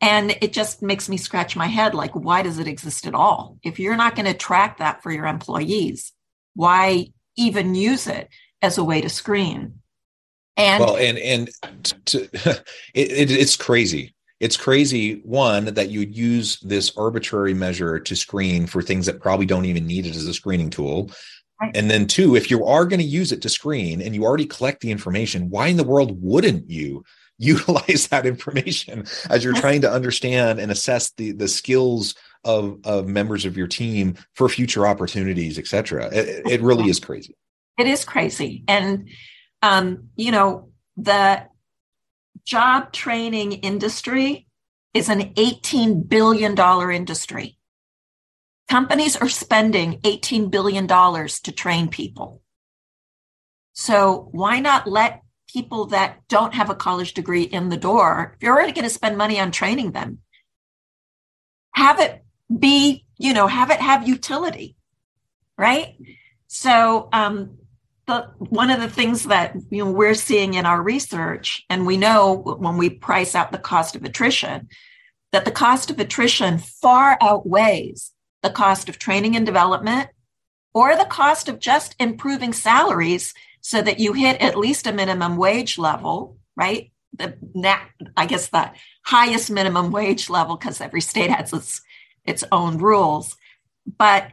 And 0.00 0.36
it 0.40 0.52
just 0.52 0.82
makes 0.82 1.08
me 1.08 1.16
scratch 1.16 1.56
my 1.56 1.66
head 1.66 1.94
like, 1.94 2.12
why 2.14 2.42
does 2.42 2.58
it 2.58 2.68
exist 2.68 3.06
at 3.06 3.14
all? 3.14 3.58
If 3.62 3.78
you're 3.78 3.96
not 3.96 4.14
going 4.14 4.26
to 4.26 4.34
track 4.34 4.78
that 4.78 5.02
for 5.02 5.10
your 5.10 5.26
employees, 5.26 6.12
why 6.54 7.08
even 7.38 7.74
use 7.74 8.06
it 8.06 8.28
as 8.60 8.76
a 8.76 8.84
way 8.84 9.00
to 9.00 9.08
screen. 9.08 9.80
And 10.56 10.84
well, 10.84 10.96
and 10.96 11.18
and 11.18 11.50
to, 12.06 12.24
it, 12.34 12.62
it, 12.94 13.30
it's 13.30 13.56
crazy. 13.56 14.14
It's 14.40 14.56
crazy. 14.56 15.20
One 15.24 15.66
that 15.66 15.90
you 15.90 16.00
would 16.00 16.16
use 16.16 16.60
this 16.60 16.96
arbitrary 16.96 17.54
measure 17.54 17.98
to 17.98 18.16
screen 18.16 18.66
for 18.66 18.82
things 18.82 19.06
that 19.06 19.20
probably 19.20 19.46
don't 19.46 19.64
even 19.64 19.86
need 19.86 20.06
it 20.06 20.16
as 20.16 20.26
a 20.26 20.34
screening 20.34 20.70
tool. 20.70 21.10
Right. 21.60 21.76
And 21.76 21.90
then 21.90 22.06
two, 22.06 22.36
if 22.36 22.50
you 22.50 22.64
are 22.66 22.84
going 22.84 23.00
to 23.00 23.06
use 23.06 23.32
it 23.32 23.42
to 23.42 23.48
screen 23.48 24.00
and 24.00 24.14
you 24.14 24.24
already 24.24 24.46
collect 24.46 24.80
the 24.80 24.92
information, 24.92 25.50
why 25.50 25.66
in 25.68 25.76
the 25.76 25.84
world 25.84 26.22
wouldn't 26.22 26.70
you 26.70 27.04
utilize 27.38 28.08
that 28.08 28.26
information 28.26 29.06
as 29.30 29.44
you're 29.44 29.54
trying 29.54 29.80
to 29.82 29.90
understand 29.90 30.58
and 30.58 30.72
assess 30.72 31.10
the 31.12 31.30
the 31.30 31.46
skills 31.46 32.16
of 32.48 32.80
of 32.84 33.06
members 33.06 33.44
of 33.44 33.56
your 33.56 33.66
team 33.68 34.16
for 34.34 34.48
future 34.48 34.86
opportunities, 34.86 35.58
et 35.58 35.66
cetera? 35.66 36.06
It, 36.06 36.46
it 36.46 36.60
really 36.62 36.88
is 36.88 36.98
crazy. 36.98 37.36
It 37.78 37.86
is 37.86 38.04
crazy. 38.04 38.64
And 38.66 39.10
um, 39.62 40.08
you 40.16 40.32
know, 40.32 40.70
the 40.96 41.44
job 42.44 42.92
training 42.92 43.52
industry 43.52 44.46
is 44.94 45.08
an 45.08 45.34
$18 45.34 46.08
billion 46.08 46.58
industry. 46.90 47.58
Companies 48.68 49.16
are 49.16 49.28
spending 49.28 50.00
$18 50.00 50.50
billion 50.50 50.86
to 50.88 51.52
train 51.52 51.88
people. 51.88 52.42
So 53.74 54.28
why 54.32 54.60
not 54.60 54.88
let 54.88 55.22
people 55.48 55.86
that 55.86 56.20
don't 56.28 56.54
have 56.54 56.70
a 56.70 56.74
college 56.74 57.14
degree 57.14 57.42
in 57.42 57.68
the 57.68 57.76
door, 57.76 58.34
if 58.36 58.42
you're 58.42 58.54
already 58.54 58.72
going 58.72 58.84
to 58.84 58.90
spend 58.90 59.16
money 59.16 59.38
on 59.40 59.50
training 59.50 59.92
them, 59.92 60.18
have 61.74 62.00
it 62.00 62.24
be, 62.56 63.04
you 63.16 63.32
know, 63.32 63.46
have 63.46 63.70
it 63.70 63.80
have 63.80 64.06
utility, 64.06 64.76
right? 65.56 65.96
So 66.46 67.08
um, 67.12 67.58
the 68.06 68.30
one 68.38 68.70
of 68.70 68.80
the 68.80 68.88
things 68.88 69.24
that 69.24 69.54
you 69.70 69.84
know 69.84 69.90
we're 69.90 70.14
seeing 70.14 70.54
in 70.54 70.66
our 70.66 70.82
research, 70.82 71.64
and 71.68 71.86
we 71.86 71.96
know 71.96 72.34
when 72.34 72.76
we 72.76 72.90
price 72.90 73.34
out 73.34 73.52
the 73.52 73.58
cost 73.58 73.94
of 73.94 74.04
attrition, 74.04 74.68
that 75.32 75.44
the 75.44 75.50
cost 75.50 75.90
of 75.90 76.00
attrition 76.00 76.58
far 76.58 77.18
outweighs 77.20 78.12
the 78.42 78.50
cost 78.50 78.88
of 78.88 78.98
training 78.98 79.36
and 79.36 79.44
development 79.44 80.08
or 80.74 80.96
the 80.96 81.04
cost 81.04 81.48
of 81.48 81.58
just 81.58 81.94
improving 81.98 82.52
salaries 82.52 83.34
so 83.60 83.82
that 83.82 83.98
you 83.98 84.12
hit 84.12 84.40
at 84.40 84.56
least 84.56 84.86
a 84.86 84.92
minimum 84.92 85.36
wage 85.36 85.76
level, 85.78 86.38
right? 86.56 86.92
The 87.14 87.36
I 88.16 88.26
guess 88.26 88.48
the 88.48 88.70
highest 89.04 89.50
minimum 89.50 89.90
wage 89.90 90.30
level 90.30 90.56
because 90.56 90.80
every 90.80 91.00
state 91.00 91.30
has 91.30 91.52
its 91.52 91.80
its 92.28 92.44
own 92.52 92.78
rules. 92.78 93.36
But 93.98 94.30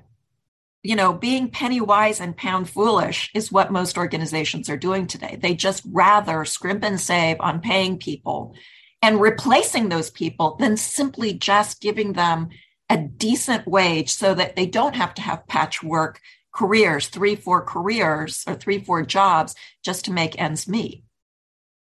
you 0.84 0.96
know, 0.96 1.14
being 1.14 1.50
penny 1.50 1.82
wise 1.82 2.22
and 2.22 2.38
pound 2.38 2.70
foolish 2.70 3.32
is 3.34 3.52
what 3.52 3.72
most 3.72 3.98
organizations 3.98 4.70
are 4.70 4.78
doing 4.78 5.08
today. 5.08 5.36
They 5.42 5.56
just 5.56 5.82
rather 5.92 6.46
scrimp 6.46 6.84
and 6.84 7.02
save 7.02 7.38
on 7.40 7.60
paying 7.60 7.98
people 7.98 8.54
and 9.02 9.20
replacing 9.20 9.90
those 9.90 10.12
people 10.12 10.58
than 10.60 10.78
simply 10.78 11.34
just 11.34 11.82
giving 11.82 12.14
them 12.14 12.50
a 12.88 12.98
decent 12.98 13.68
wage 13.68 14.12
so 14.12 14.36
that 14.36 14.56
they 14.56 14.68
don't 14.68 14.96
have 14.96 15.16
to 15.16 15.24
have 15.24 15.48
patchwork 15.48 16.22
careers, 16.54 17.08
three, 17.08 17.36
four 17.36 17.64
careers 17.64 18.44
or 18.46 18.54
three, 18.54 18.80
four 18.80 19.04
jobs 19.04 19.56
just 19.84 20.06
to 20.06 20.12
make 20.12 20.40
ends 20.40 20.68
meet. 20.68 21.04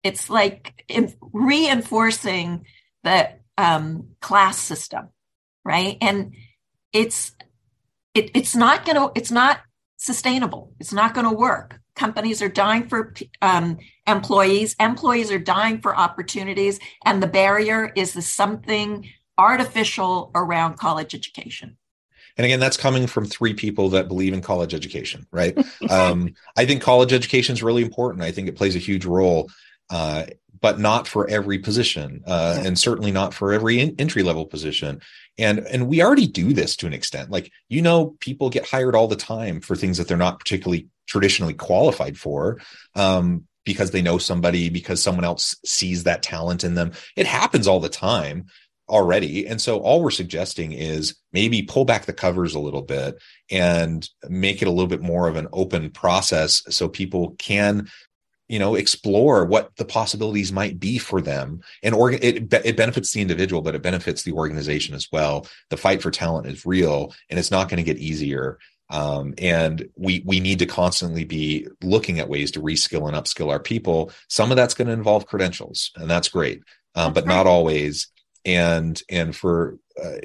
It's 0.03 0.29
like 0.29 0.85
reinforcing 1.33 2.67
the 3.03 3.31
um, 3.57 4.09
class 4.21 4.59
system, 4.59 5.09
right? 5.65 5.97
And 6.01 6.35
it's 6.93 7.33
it, 8.15 8.31
it's 8.35 8.57
not 8.57 8.85
going 8.85 8.97
to 8.97 9.13
it's 9.15 9.31
not 9.31 9.61
sustainable. 9.97 10.73
It's 10.81 10.93
not 10.93 11.15
going 11.15 11.27
to 11.27 11.37
work. 11.37 11.81
Companies 11.95 12.41
are 12.41 12.49
dying 12.49 12.89
for 12.89 13.15
um, 13.43 13.79
employees. 14.07 14.75
Employees 14.81 15.31
are 15.31 15.39
dying 15.39 15.81
for 15.81 15.95
opportunities 15.97 16.79
and 17.05 17.23
the 17.23 17.27
barrier 17.27 17.93
is 17.95 18.15
the 18.15 18.23
something 18.23 19.09
artificial 19.37 20.31
around 20.35 20.79
college 20.79 21.15
education. 21.15 21.77
And 22.37 22.45
again 22.47 22.61
that's 22.61 22.77
coming 22.77 23.07
from 23.07 23.27
three 23.27 23.55
people 23.55 23.91
that 23.91 24.09
believe 24.09 24.33
in 24.33 24.41
college 24.41 24.75
education 24.75 25.27
right? 25.31 25.57
Um, 25.91 26.35
i 26.57 26.65
think 26.65 26.83
college 26.83 27.13
education 27.13 27.55
is 27.55 27.63
really 27.63 27.83
important. 27.83 28.25
I 28.25 28.31
think 28.31 28.49
it 28.49 28.57
plays 28.57 28.77
a 28.77 28.79
huge 28.79 29.05
role 29.05 29.51
uh, 29.91 30.27
but 30.61 30.79
not 30.79 31.09
for 31.09 31.29
every 31.29 31.59
position, 31.59 32.23
uh, 32.27 32.61
and 32.65 32.79
certainly 32.79 33.11
not 33.11 33.33
for 33.33 33.53
every 33.53 33.81
in- 33.81 33.95
entry 33.99 34.23
level 34.23 34.45
position. 34.45 35.01
And 35.41 35.61
and 35.61 35.89
we 35.89 36.03
already 36.03 36.27
do 36.27 36.53
this 36.53 36.77
to 36.77 36.87
an 36.87 36.93
extent. 36.93 37.31
Like 37.31 37.51
you 37.69 37.83
know, 37.83 38.17
people 38.21 38.51
get 38.51 38.69
hired 38.69 38.95
all 38.95 39.09
the 39.09 39.17
time 39.17 39.61
for 39.61 39.75
things 39.75 39.99
that 39.99 40.09
they're 40.09 40.17
not 40.17 40.39
particularly 40.39 40.89
traditionally 41.07 41.55
qualified 41.55 42.17
for. 42.19 42.61
Um, 42.95 43.47
because 43.65 43.91
they 43.91 44.01
know 44.03 44.17
somebody, 44.17 44.71
because 44.71 45.03
someone 45.03 45.25
else 45.25 45.55
sees 45.67 46.05
that 46.05 46.23
talent 46.23 46.65
in 46.65 46.75
them. 46.75 46.93
It 47.15 47.27
happens 47.27 47.67
all 47.67 47.79
the 47.79 47.91
time 47.91 48.47
already. 48.91 49.47
And 49.47 49.61
so 49.61 49.79
all 49.79 50.03
we're 50.03 50.11
suggesting 50.11 50.73
is 50.73 51.15
maybe 51.33 51.63
pull 51.63 51.85
back 51.85 52.05
the 52.05 52.13
covers 52.13 52.55
a 52.55 52.59
little 52.59 52.83
bit 52.83 53.17
and 53.51 54.09
make 54.29 54.61
it 54.61 54.69
a 54.69 54.71
little 54.71 54.89
bit 54.89 55.01
more 55.01 55.29
of 55.29 55.37
an 55.37 55.47
open 55.53 55.91
process 55.91 56.63
so 56.69 56.89
people 56.89 57.37
can 57.39 57.89
you 58.51 58.59
know 58.59 58.75
explore 58.75 59.45
what 59.45 59.75
the 59.77 59.85
possibilities 59.85 60.53
might 60.53 60.81
be 60.81 60.99
for 60.99 61.21
them. 61.21 61.63
And 61.85 61.95
it, 62.23 62.53
it 62.53 62.77
benefits 62.77 63.13
the 63.13 63.21
individual 63.21 63.63
but 63.63 63.77
it 63.77 63.83
benefits 63.83 64.25
the 64.25 64.33
organization 64.33 64.95
as 64.95 65.09
well. 65.13 65.47
The 65.69 65.77
fight 65.77 66.03
for 66.03 66.11
talent 66.11 66.49
is 66.49 66.67
real 66.67 67.15
and 67.29 67.39
it's 67.39 67.53
not 67.53 67.69
going 67.69 67.79
to 67.79 67.85
get 67.85 68.03
easier. 68.03 68.59
Um, 68.91 69.35
and 69.39 69.89
we 69.97 70.25
we 70.27 70.41
need 70.41 70.59
to 70.59 70.67
constantly 70.67 71.23
be 71.23 71.69
looking 71.81 72.19
at 72.19 72.29
ways 72.29 72.51
to 72.53 72.61
reskill 72.61 73.07
and 73.07 73.17
upskill 73.17 73.51
our 73.51 73.61
people. 73.61 74.11
Some 74.29 74.51
of 74.51 74.57
that's 74.57 74.75
going 74.75 74.89
to 74.89 74.95
involve 74.95 75.27
credentials 75.27 75.93
and 75.95 76.11
that's 76.11 76.29
great 76.29 76.63
um, 76.97 77.13
but 77.13 77.27
not 77.27 77.47
always. 77.47 78.09
And 78.45 79.01
and 79.09 79.37
for 79.37 79.79
uh, 80.03 80.17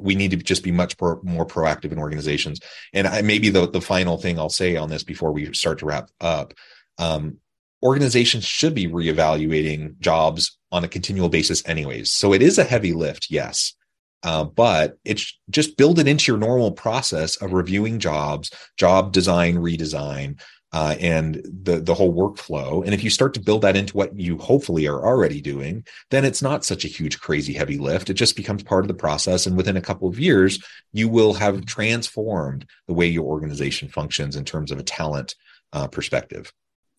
we 0.00 0.14
need 0.14 0.30
to 0.30 0.36
just 0.38 0.62
be 0.62 0.70
much 0.72 0.96
pro- 0.96 1.20
more 1.22 1.44
proactive 1.44 1.92
in 1.92 1.98
organizations. 1.98 2.60
And 2.94 3.06
I, 3.06 3.20
maybe 3.20 3.50
the 3.50 3.68
the 3.68 3.80
final 3.80 4.16
thing 4.16 4.38
i'll 4.38 4.48
say 4.48 4.76
on 4.76 4.88
this 4.88 5.02
before 5.02 5.32
we 5.32 5.52
start 5.52 5.80
to 5.80 5.86
wrap 5.86 6.08
up 6.20 6.54
um, 6.98 7.38
organizations 7.82 8.44
should 8.44 8.74
be 8.74 8.88
reevaluating 8.88 9.98
jobs 9.98 10.58
on 10.72 10.84
a 10.84 10.88
continual 10.88 11.28
basis 11.28 11.66
anyways. 11.66 12.12
So 12.12 12.32
it 12.32 12.42
is 12.42 12.58
a 12.58 12.64
heavy 12.64 12.92
lift 12.92 13.28
yes. 13.30 13.74
Uh, 14.22 14.44
but 14.44 14.98
it's 15.04 15.38
just 15.50 15.76
build 15.76 15.98
it 15.98 16.08
into 16.08 16.32
your 16.32 16.38
normal 16.38 16.72
process 16.72 17.36
of 17.36 17.52
reviewing 17.52 17.98
jobs 17.98 18.50
job 18.76 19.12
design 19.12 19.56
redesign 19.56 20.40
uh, 20.72 20.96
and 20.98 21.34
the 21.62 21.80
the 21.80 21.94
whole 21.94 22.12
workflow. 22.12 22.82
And 22.84 22.92
if 22.92 23.04
you 23.04 23.10
start 23.10 23.34
to 23.34 23.40
build 23.40 23.62
that 23.62 23.76
into 23.76 23.96
what 23.96 24.18
you 24.18 24.36
hopefully 24.38 24.86
are 24.88 25.04
already 25.04 25.40
doing 25.40 25.86
then 26.10 26.24
it's 26.24 26.42
not 26.42 26.64
such 26.64 26.84
a 26.84 26.88
huge 26.88 27.20
crazy 27.20 27.52
heavy 27.52 27.78
lift. 27.78 28.10
It 28.10 28.14
just 28.14 28.36
becomes 28.36 28.62
part 28.62 28.84
of 28.84 28.88
the 28.88 28.94
process. 28.94 29.46
And 29.46 29.56
within 29.56 29.76
a 29.76 29.82
couple 29.82 30.08
of 30.08 30.18
years 30.18 30.58
you 30.92 31.08
will 31.08 31.34
have 31.34 31.66
transformed 31.66 32.66
the 32.88 32.94
way 32.94 33.06
your 33.06 33.26
organization 33.26 33.88
functions 33.88 34.34
in 34.34 34.44
terms 34.44 34.72
of 34.72 34.78
a 34.78 34.82
talent 34.82 35.34
uh, 35.72 35.86
perspective 35.88 36.52